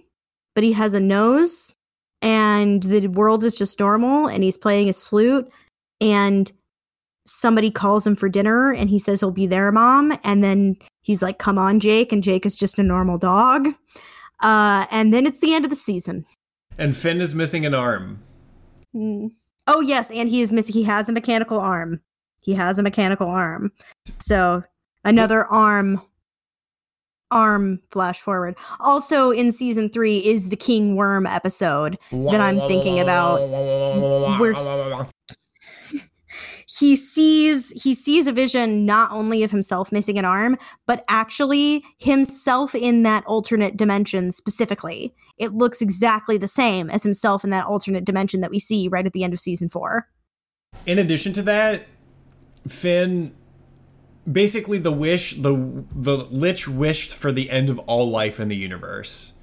[0.56, 1.76] but he has a nose,
[2.20, 5.48] and the world is just normal, and he's playing his flute,
[6.00, 6.50] and
[7.24, 11.22] somebody calls him for dinner, and he says he'll be there, mom, and then he's
[11.22, 13.68] like, "Come on, Jake," and Jake is just a normal dog,
[14.40, 16.24] uh, and then it's the end of the season.
[16.76, 18.20] And Finn is missing an arm.
[18.92, 19.30] Mm.
[19.68, 20.72] Oh yes, and he is missing.
[20.72, 22.00] He has a mechanical arm.
[22.42, 23.70] He has a mechanical arm.
[24.18, 24.64] So
[25.04, 26.02] another arm.
[27.30, 28.56] Arm flash forward.
[28.80, 33.40] Also in season three is the King Worm episode that I'm thinking about.
[34.38, 34.54] Where
[36.78, 40.56] he sees he sees a vision not only of himself missing an arm,
[40.86, 45.14] but actually himself in that alternate dimension specifically.
[45.38, 49.06] It looks exactly the same as himself in that alternate dimension that we see right
[49.06, 50.08] at the end of season four.
[50.86, 51.86] In addition to that,
[52.68, 53.34] Finn
[54.30, 58.56] basically the wish the the lich wished for the end of all life in the
[58.56, 59.34] universe.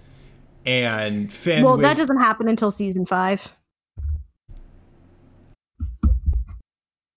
[0.65, 3.53] And Finn well, that wished- doesn't happen until season five.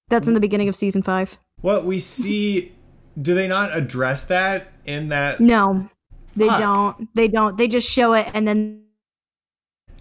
[0.09, 1.39] That's in the beginning of season five.
[1.61, 2.73] what we see
[3.21, 5.89] do they not address that in that No,
[6.37, 6.59] they Fuck.
[6.61, 7.09] don't.
[7.15, 7.57] They don't.
[7.59, 8.85] They just show it and then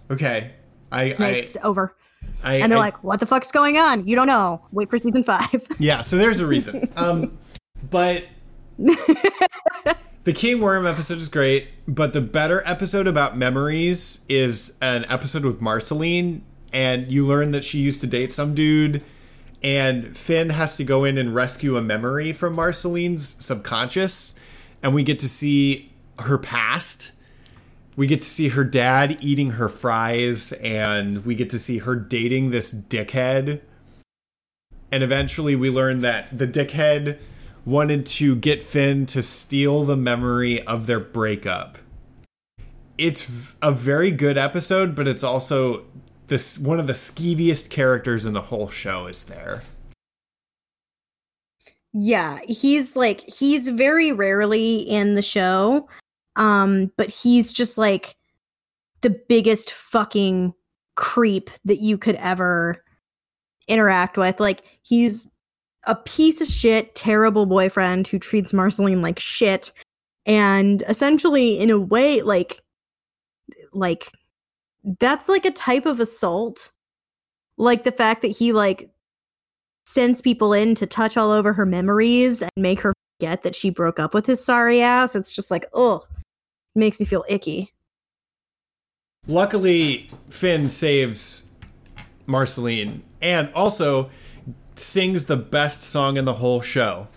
[0.10, 0.52] Okay.
[0.92, 1.96] I I, it's over.
[2.44, 4.08] I And they're I- like, "What the fuck's going on?
[4.08, 4.62] You don't know.
[4.72, 5.68] Wait for season five.
[5.80, 6.90] Yeah, so there's a reason.
[6.98, 7.38] Um,
[7.88, 8.26] but
[8.78, 15.44] the King Worm episode is great, but the better episode about memories is an episode
[15.44, 16.42] with Marceline,
[16.74, 19.04] and you learn that she used to date some dude,
[19.62, 24.40] and Finn has to go in and rescue a memory from Marceline's subconscious,
[24.82, 27.14] and we get to see her past.
[27.96, 31.96] We get to see her dad eating her fries, and we get to see her
[31.96, 33.62] dating this dickhead
[34.92, 37.18] and eventually we learn that the dickhead
[37.70, 41.78] wanted to get Finn to steal the memory of their breakup.
[42.98, 45.86] It's a very good episode, but it's also
[46.28, 49.62] this one of the skeeviest characters in the whole show is there.
[51.94, 55.88] Yeah, he's like he's very rarely in the show.
[56.36, 58.16] Um, but he's just like
[59.02, 60.54] the biggest fucking
[60.96, 62.84] creep that you could ever
[63.68, 64.40] interact with.
[64.40, 65.32] Like he's
[65.90, 69.72] a piece of shit, terrible boyfriend who treats Marceline like shit
[70.28, 72.62] and essentially in a way like
[73.74, 74.06] like
[75.00, 76.72] that's like a type of assault.
[77.58, 78.92] Like the fact that he like
[79.84, 83.72] sends people in to touch all over her memories and make her forget that she
[83.72, 85.16] broke up with his sorry ass.
[85.16, 86.06] It's just like, oh,
[86.76, 87.74] makes me feel icky.
[89.28, 91.52] Luckily, Finn saves
[92.28, 94.12] Marceline and also
[94.80, 97.08] sings the best song in the whole show.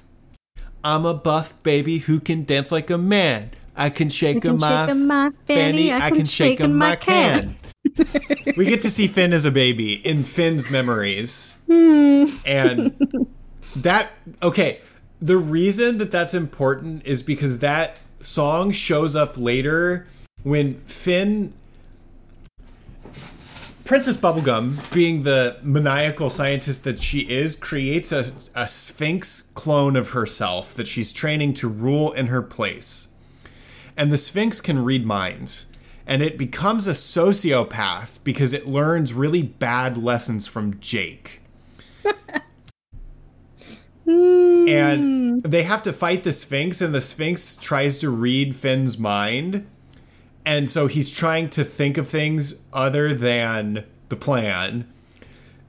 [0.85, 3.51] I'm a buff baby who can dance like a man.
[3.77, 5.93] I can shake I a can my, my fanny.
[5.93, 7.55] I can shake a my can.
[8.57, 11.63] we get to see Finn as a baby in Finn's memories.
[11.69, 12.95] and
[13.77, 14.11] that,
[14.43, 14.81] okay,
[15.21, 20.07] the reason that that's important is because that song shows up later
[20.43, 21.55] when Finn.
[23.93, 28.25] Princess Bubblegum, being the maniacal scientist that she is, creates a,
[28.59, 33.13] a Sphinx clone of herself that she's training to rule in her place.
[33.95, 35.71] And the Sphinx can read minds.
[36.07, 41.43] And it becomes a sociopath because it learns really bad lessons from Jake.
[44.07, 49.67] and they have to fight the Sphinx, and the Sphinx tries to read Finn's mind.
[50.45, 54.89] And so he's trying to think of things other than the plan.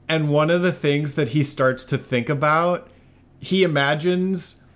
[0.08, 2.88] And one of the things that he starts to think about,
[3.40, 4.68] he imagines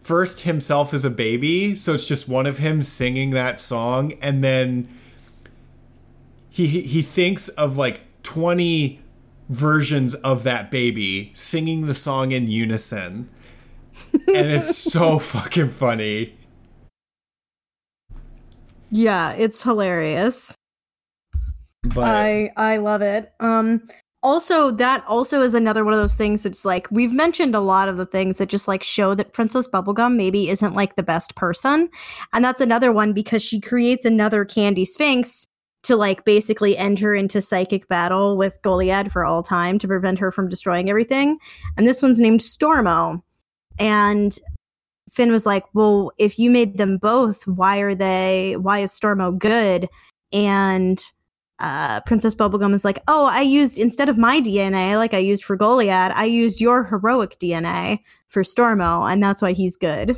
[0.00, 1.74] first himself as a baby.
[1.76, 4.14] So it's just one of him singing that song.
[4.20, 4.88] And then
[6.50, 9.00] he, he thinks of like 20
[9.48, 13.28] versions of that baby singing the song in unison.
[14.12, 16.34] And it's so fucking funny.
[18.92, 20.54] Yeah, it's hilarious.
[21.94, 23.32] But I I love it.
[23.40, 23.80] Um
[24.22, 27.88] also that also is another one of those things that's like we've mentioned a lot
[27.88, 31.34] of the things that just like show that Princess Bubblegum maybe isn't like the best
[31.36, 31.88] person.
[32.34, 35.48] And that's another one because she creates another candy sphinx
[35.84, 40.30] to like basically enter into psychic battle with Goliad for all time to prevent her
[40.30, 41.38] from destroying everything.
[41.78, 43.22] And this one's named Stormo.
[43.80, 44.38] And
[45.12, 49.38] Finn was like, "Well, if you made them both, why are they why is Stormo
[49.38, 49.88] good?"
[50.32, 51.00] And
[51.62, 55.44] uh, Princess Bubblegum is like, oh, I used instead of my DNA, like I used
[55.44, 60.16] for Goliad, I used your heroic DNA for Stormo, and that's why he's good.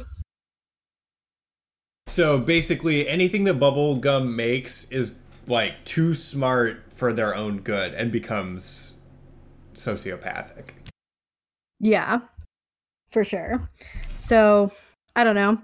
[2.06, 8.10] so basically, anything that Bubblegum makes is like too smart for their own good and
[8.10, 8.98] becomes
[9.74, 10.70] sociopathic.
[11.80, 12.20] Yeah,
[13.10, 13.68] for sure.
[14.20, 14.72] So
[15.16, 15.58] I don't know.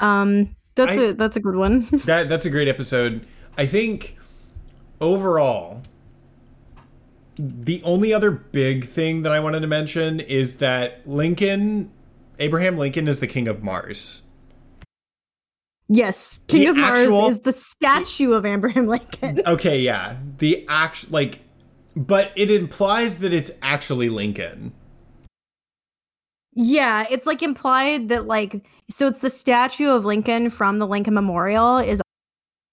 [0.00, 1.82] Um, that's I- a that's a good one.
[2.06, 3.26] That that's a great episode.
[3.58, 4.16] I think
[5.00, 5.82] overall
[7.36, 11.90] the only other big thing that I wanted to mention is that Lincoln
[12.38, 14.22] Abraham Lincoln is the king of Mars.
[15.88, 19.40] yes, King The of actual- Mars is the statue of Abraham Lincoln.
[19.46, 20.16] Okay, yeah.
[20.38, 21.40] The act like
[21.96, 24.72] but it implies that it's actually Lincoln.
[26.54, 31.14] Yeah, it's like implied that like so it's the statue of Lincoln from the Lincoln
[31.14, 32.02] Memorial is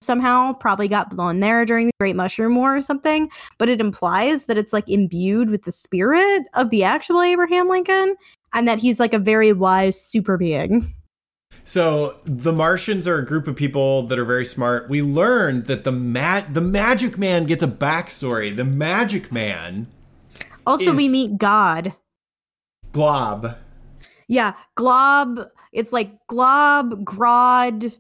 [0.02, 4.46] somehow probably got blown there during the Great Mushroom War or something, but it implies
[4.46, 8.16] that it's like imbued with the spirit of the actual Abraham Lincoln
[8.54, 10.86] and that he's like a very wise super being.
[11.64, 14.90] So the Martians are a group of people that are very smart.
[14.90, 18.56] We learned that the mat the Magic Man gets a backstory.
[18.56, 19.88] The Magic Man,
[20.66, 21.94] Also, we meet God.
[22.92, 23.56] Glob,
[24.28, 25.50] Yeah, Glob.
[25.72, 27.98] It's like Glob, Grod.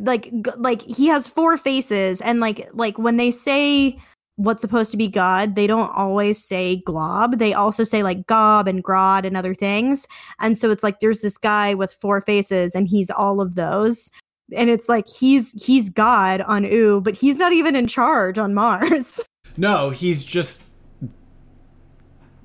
[0.00, 3.98] Like, like he has four faces, and like, like when they say
[4.36, 7.38] what's supposed to be God, they don't always say Glob.
[7.38, 10.06] They also say like Gob and Grod and other things.
[10.40, 14.10] And so it's like there's this guy with four faces, and he's all of those.
[14.56, 18.54] And it's like he's he's God on Ooo, but he's not even in charge on
[18.54, 19.24] Mars.
[19.58, 20.68] No, he's just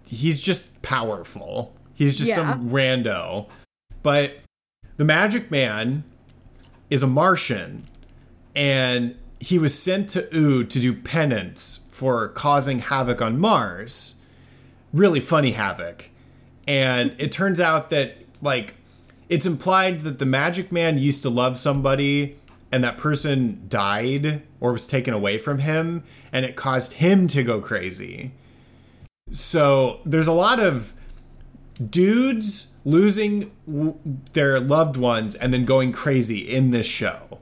[0.08, 1.76] he's just powerful.
[2.02, 2.52] He's just Yeah.
[2.52, 3.48] some rando.
[4.02, 4.40] But
[4.98, 6.04] the Magic Man
[6.90, 7.84] is a Martian
[8.56, 14.22] and he was sent to Ooo to do penance for causing havoc on Mars.
[14.92, 16.10] Really funny havoc.
[16.68, 18.74] And it turns out that like
[19.30, 22.36] it's implied that the Magic Man used to love somebody
[22.72, 27.44] and that person died or was taken away from him and it caused him to
[27.44, 28.32] go crazy.
[29.30, 30.94] So there's a lot of
[31.90, 33.98] dudes losing w-
[34.34, 37.40] their loved ones and then going crazy in this show.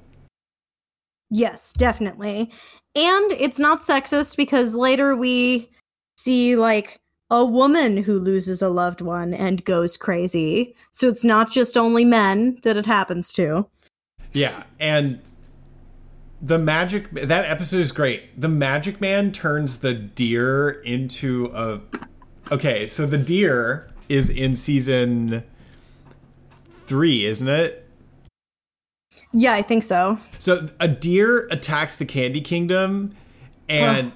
[1.29, 2.51] Yes, definitely.
[2.95, 5.69] And it's not sexist because later we
[6.17, 6.99] see like
[7.29, 10.75] a woman who loses a loved one and goes crazy.
[10.91, 13.67] So it's not just only men that it happens to.
[14.31, 15.21] Yeah, and
[16.41, 18.39] the magic that episode is great.
[18.39, 21.81] The magic man turns the deer into a
[22.51, 25.43] Okay, so the deer is in season
[26.69, 27.87] 3, isn't it?
[29.31, 30.17] Yeah, I think so.
[30.39, 33.15] So a deer attacks the candy kingdom
[33.69, 34.11] and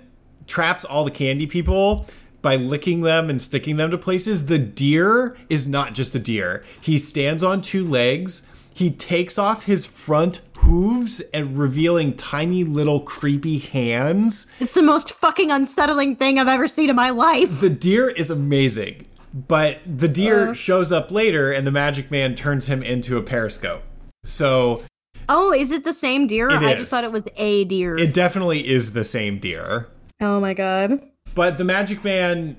[0.47, 2.07] traps all the candy people
[2.41, 4.47] by licking them and sticking them to places.
[4.47, 6.63] The deer is not just a deer.
[6.81, 8.49] He stands on two legs.
[8.73, 14.51] He takes off his front hooves and revealing tiny little creepy hands.
[14.59, 17.61] It's the most fucking unsettling thing I've ever seen in my life.
[17.61, 19.05] The deer is amazing.
[19.33, 23.81] But the deer shows up later and the magic man turns him into a periscope.
[24.23, 24.83] So
[25.27, 26.51] Oh, is it the same deer?
[26.51, 26.79] I is.
[26.79, 27.97] just thought it was a deer.
[27.97, 29.87] it definitely is the same deer.
[30.21, 30.99] oh my god.
[31.33, 32.57] But the Magic Man,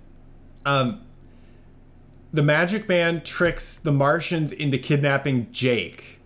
[0.66, 1.00] um,
[2.32, 6.18] the Magic Man tricks the Martians into kidnapping Jake,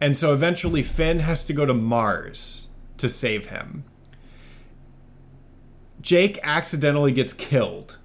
[0.00, 3.84] and so eventually Finn has to go to Mars to save him.
[6.00, 7.97] Jake accidentally gets killed,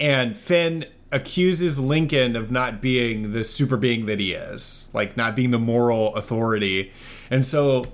[0.00, 5.36] and Finn accuses Lincoln of not being the super being that he is, like not
[5.36, 6.92] being the moral authority,
[7.30, 7.84] and so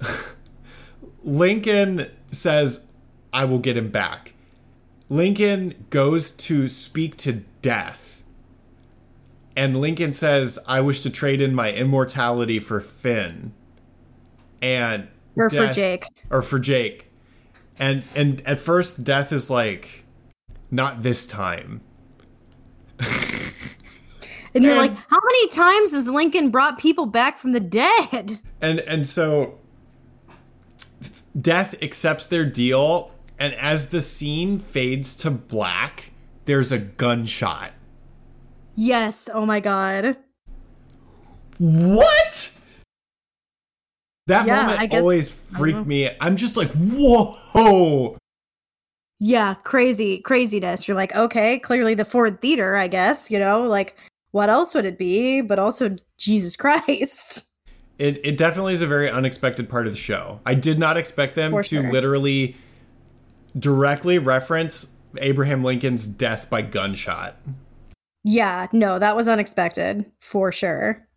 [1.22, 2.94] Lincoln says,
[3.32, 4.34] I will get him back.
[5.08, 8.22] Lincoln goes to speak to death.
[9.56, 13.52] And Lincoln says, I wish to trade in my immortality for Finn.
[14.62, 16.04] And Or for Jake.
[16.30, 17.10] Or for Jake.
[17.78, 20.04] And and at first death is like,
[20.70, 21.80] not this time.
[24.54, 28.40] And you're And- like, how many times has Lincoln brought people back from the dead?
[28.60, 29.58] And and so
[31.40, 36.10] Death accepts their deal, and as the scene fades to black,
[36.46, 37.70] there's a gunshot.
[38.74, 39.28] Yes.
[39.32, 40.16] Oh my god.
[41.58, 42.52] What?
[44.26, 46.08] That Yeah, moment always freaked me.
[46.20, 48.17] I'm just like, whoa.
[49.20, 50.86] Yeah, crazy craziness.
[50.86, 53.96] You're like, okay, clearly the Ford Theater, I guess, you know, like
[54.30, 55.40] what else would it be?
[55.40, 57.44] But also Jesus Christ.
[57.98, 60.40] It it definitely is a very unexpected part of the show.
[60.46, 61.92] I did not expect them For to sure.
[61.92, 62.54] literally
[63.58, 67.36] directly reference Abraham Lincoln's death by gunshot.
[68.24, 71.08] Yeah, no, that was unexpected for sure.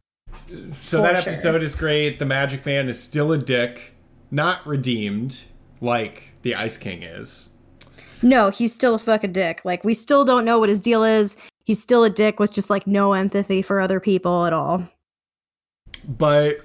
[0.48, 1.34] So For that sure.
[1.34, 2.18] episode is great.
[2.20, 3.94] The Magic Man is still a dick,
[4.32, 5.44] not redeemed
[5.82, 7.51] like the Ice King is.
[8.22, 9.62] No, he's still a fucking dick.
[9.66, 11.38] Like we still don't know what his deal is.
[11.66, 14.84] He's still a dick with just like no empathy for other people at all.
[16.08, 16.62] But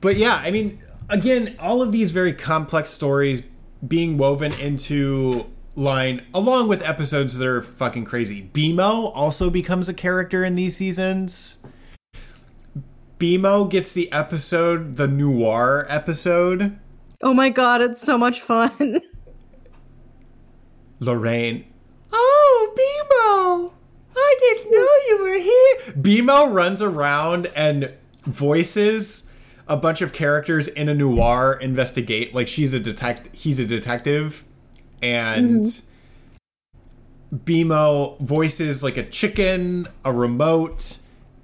[0.00, 3.46] but yeah, I mean, again, all of these very complex stories
[3.86, 8.50] being woven into line along with episodes that are fucking crazy.
[8.52, 11.64] BMO also becomes a character in these seasons.
[13.18, 16.78] BMO gets the episode, the noir episode.
[17.22, 19.00] Oh my god, it's so much fun.
[21.00, 21.64] Lorraine.
[22.12, 23.72] Oh, BMO!
[24.16, 25.94] I didn't know you were here.
[25.94, 27.92] BMO runs around and
[28.24, 29.34] voices
[29.68, 32.34] a bunch of characters in a noir investigate.
[32.34, 34.44] Like she's a detect, he's a detective,
[35.02, 37.36] and mm-hmm.
[37.36, 40.98] BMO voices like a chicken, a remote,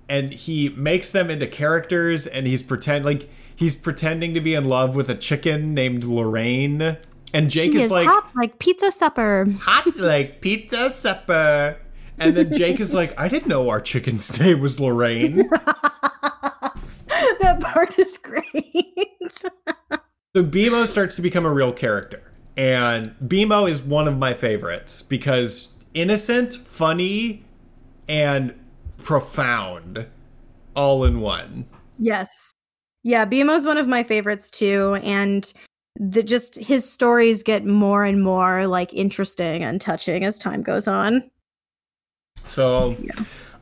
[0.09, 2.27] and he makes them into characters.
[2.27, 6.97] And he's pretend like he's pretending to be in love with a chicken named Lorraine.
[7.35, 9.45] And Jake she is is like, hot like pizza supper.
[9.61, 11.77] hot like pizza supper.
[12.19, 15.37] And then Jake is like, I didn't know our chicken's name was Lorraine.
[17.41, 18.45] that part is great.
[19.31, 22.23] So BMO starts to become a real character.
[22.57, 27.43] And BMO is one of my favorites because innocent, funny,
[28.09, 28.55] and
[28.99, 30.07] profound
[30.77, 31.67] all in one.
[31.99, 32.55] yes.
[33.07, 34.99] Yeah, BMO's one of my favorites too.
[35.03, 35.53] And
[35.97, 40.89] the just his stories get more and more like interesting and touching as time goes
[40.89, 41.31] on.
[42.37, 42.97] So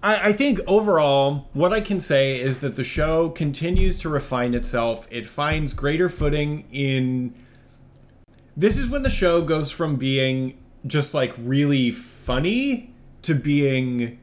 [0.02, 4.54] I, I think overall, what I can say is that the show continues to refine
[4.54, 5.06] itself.
[5.10, 7.34] It finds greater footing in.
[8.56, 12.92] This is when the show goes from being just like really funny
[13.22, 14.18] to being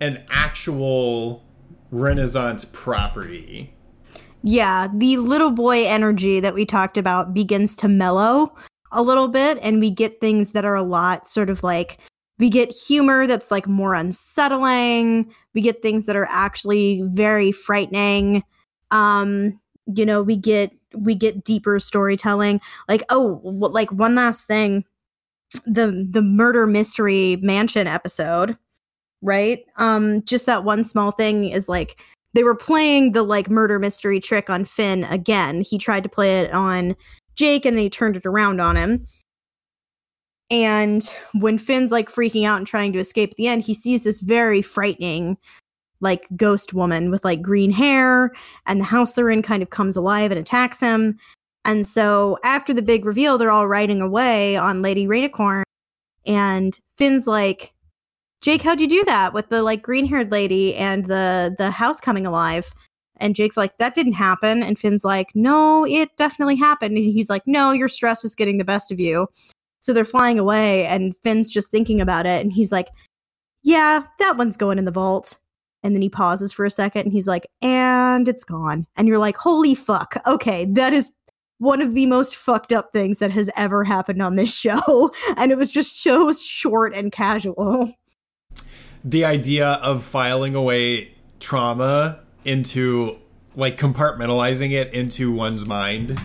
[0.00, 1.44] an actual
[1.90, 3.72] Renaissance property.
[4.42, 8.54] Yeah, the little boy energy that we talked about begins to mellow
[8.90, 11.98] a little bit, and we get things that are a lot sort of like
[12.38, 15.32] we get humor that's like more unsettling.
[15.54, 18.42] We get things that are actually very frightening.
[18.90, 22.60] Um, you know, we get we get deeper storytelling.
[22.88, 24.84] Like, oh, like one last thing,
[25.66, 28.58] the the murder mystery mansion episode,
[29.22, 29.64] right?
[29.76, 32.00] Um, just that one small thing is like
[32.34, 35.60] they were playing the like murder mystery trick on Finn again.
[35.60, 36.96] He tried to play it on
[37.36, 39.04] Jake and they turned it around on him.
[40.50, 41.02] And
[41.40, 44.20] when Finn's like freaking out and trying to escape at the end, he sees this
[44.20, 45.38] very frightening
[46.00, 48.32] like ghost woman with like green hair
[48.66, 51.16] and the house they're in kind of comes alive and attacks him.
[51.64, 55.62] And so after the big reveal, they're all riding away on Lady Rainicorn
[56.26, 57.72] and Finn's like,
[58.42, 62.00] Jake, how'd you do that with the like green haired lady and the the house
[62.00, 62.74] coming alive?
[63.18, 64.64] And Jake's like, that didn't happen.
[64.64, 66.96] And Finn's like, no, it definitely happened.
[66.96, 69.28] And he's like, no, your stress was getting the best of you.
[69.78, 72.40] So they're flying away, and Finn's just thinking about it.
[72.40, 72.88] And he's like,
[73.62, 75.38] yeah, that one's going in the vault.
[75.84, 78.86] And then he pauses for a second and he's like, and it's gone.
[78.96, 80.16] And you're like, holy fuck.
[80.26, 81.12] Okay, that is
[81.58, 85.12] one of the most fucked up things that has ever happened on this show.
[85.36, 87.92] And it was just so short and casual.
[89.04, 93.18] The idea of filing away trauma into
[93.54, 96.18] like compartmentalizing it into one's mind.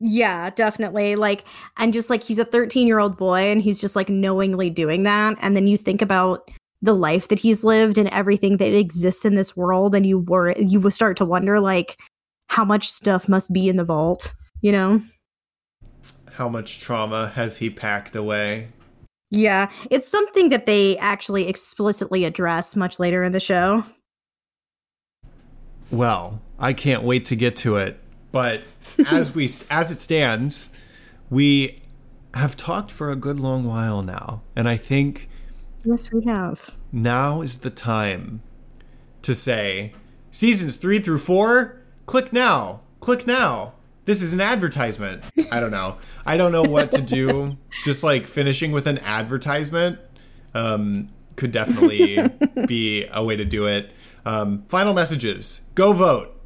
[0.00, 1.14] Yeah, definitely.
[1.16, 1.44] Like,
[1.78, 5.02] and just like he's a 13 year old boy and he's just like knowingly doing
[5.04, 5.36] that.
[5.40, 6.50] And then you think about
[6.82, 10.54] the life that he's lived and everything that exists in this world, and you were,
[10.56, 11.96] you will start to wonder like
[12.48, 14.32] how much stuff must be in the vault,
[14.62, 15.02] you know?
[16.32, 18.68] How much trauma has he packed away?
[19.30, 23.84] Yeah, it's something that they actually explicitly address much later in the show.
[25.90, 27.98] Well, I can't wait to get to it.
[28.32, 28.62] But
[29.08, 30.70] as we as it stands,
[31.28, 31.80] we
[32.34, 35.28] have talked for a good long while now, and I think
[35.84, 36.70] Yes, we have.
[36.92, 38.42] now is the time
[39.22, 39.92] to say
[40.30, 43.72] seasons three through four, click now, click now.
[44.10, 45.22] This is an advertisement.
[45.52, 45.96] I don't know.
[46.26, 47.56] I don't know what to do.
[47.84, 50.00] Just like finishing with an advertisement
[50.52, 52.18] um, could definitely
[52.66, 53.92] be a way to do it.
[54.26, 56.36] Um, final messages go vote.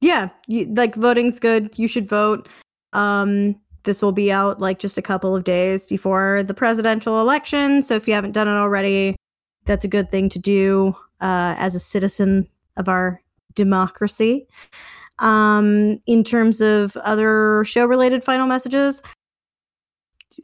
[0.00, 1.78] Yeah, you, like voting's good.
[1.78, 2.48] You should vote.
[2.92, 3.54] Um,
[3.84, 7.82] this will be out like just a couple of days before the presidential election.
[7.82, 9.14] So if you haven't done it already,
[9.64, 13.22] that's a good thing to do uh, as a citizen of our
[13.54, 14.48] democracy.
[15.20, 19.02] Um, in terms of other show related final messages,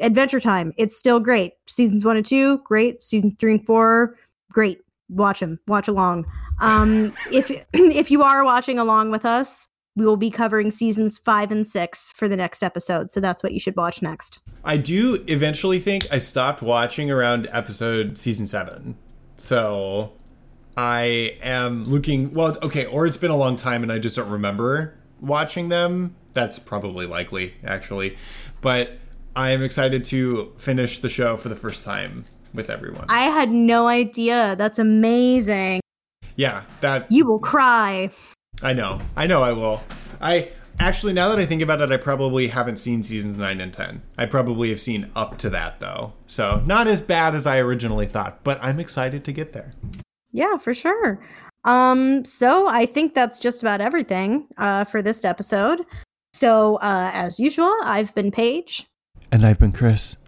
[0.00, 1.54] Adventure Time, it's still great.
[1.66, 3.02] Seasons one and two, great.
[3.02, 4.16] Season three and four,
[4.52, 4.80] great.
[5.08, 6.26] Watch them, watch along.
[6.60, 11.50] Um, if if you are watching along with us, we will be covering seasons five
[11.50, 13.10] and six for the next episode.
[13.10, 14.40] So that's what you should watch next.
[14.62, 18.96] I do eventually think I stopped watching around episode season seven.
[19.36, 20.12] So
[20.76, 24.30] I am looking, well, okay, or it's been a long time and I just don't
[24.30, 26.16] remember watching them.
[26.32, 28.16] That's probably likely, actually.
[28.60, 28.92] But
[29.34, 32.24] I am excited to finish the show for the first time
[32.54, 33.06] with everyone.
[33.08, 34.54] I had no idea.
[34.56, 35.80] That's amazing.
[36.36, 37.10] Yeah, that.
[37.10, 38.10] You will cry.
[38.62, 39.00] I know.
[39.16, 39.82] I know I will.
[40.20, 43.72] I actually, now that I think about it, I probably haven't seen seasons 9 and
[43.72, 44.02] 10.
[44.18, 46.12] I probably have seen up to that, though.
[46.26, 49.72] So, not as bad as I originally thought, but I'm excited to get there.
[50.36, 51.18] Yeah, for sure.
[51.64, 55.86] Um, so I think that's just about everything uh, for this episode.
[56.34, 58.86] So, uh, as usual, I've been Paige.
[59.32, 60.18] And I've been Chris.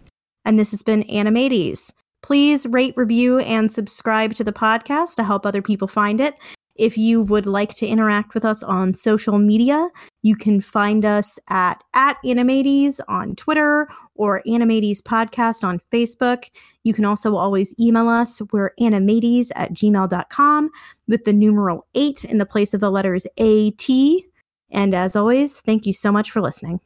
[0.45, 1.93] And this has been Animates.
[2.23, 6.33] Please rate, review, and subscribe to the podcast to help other people find it.
[6.79, 9.89] If you would like to interact with us on social media,
[10.21, 16.49] you can find us at, at Animates on Twitter or Animates Podcast on Facebook.
[16.85, 18.41] You can also always email us.
[18.53, 20.69] We're animates at gmail.com
[21.09, 23.89] with the numeral 8 in the place of the letters AT.
[24.71, 26.79] And as always, thank you so much for listening.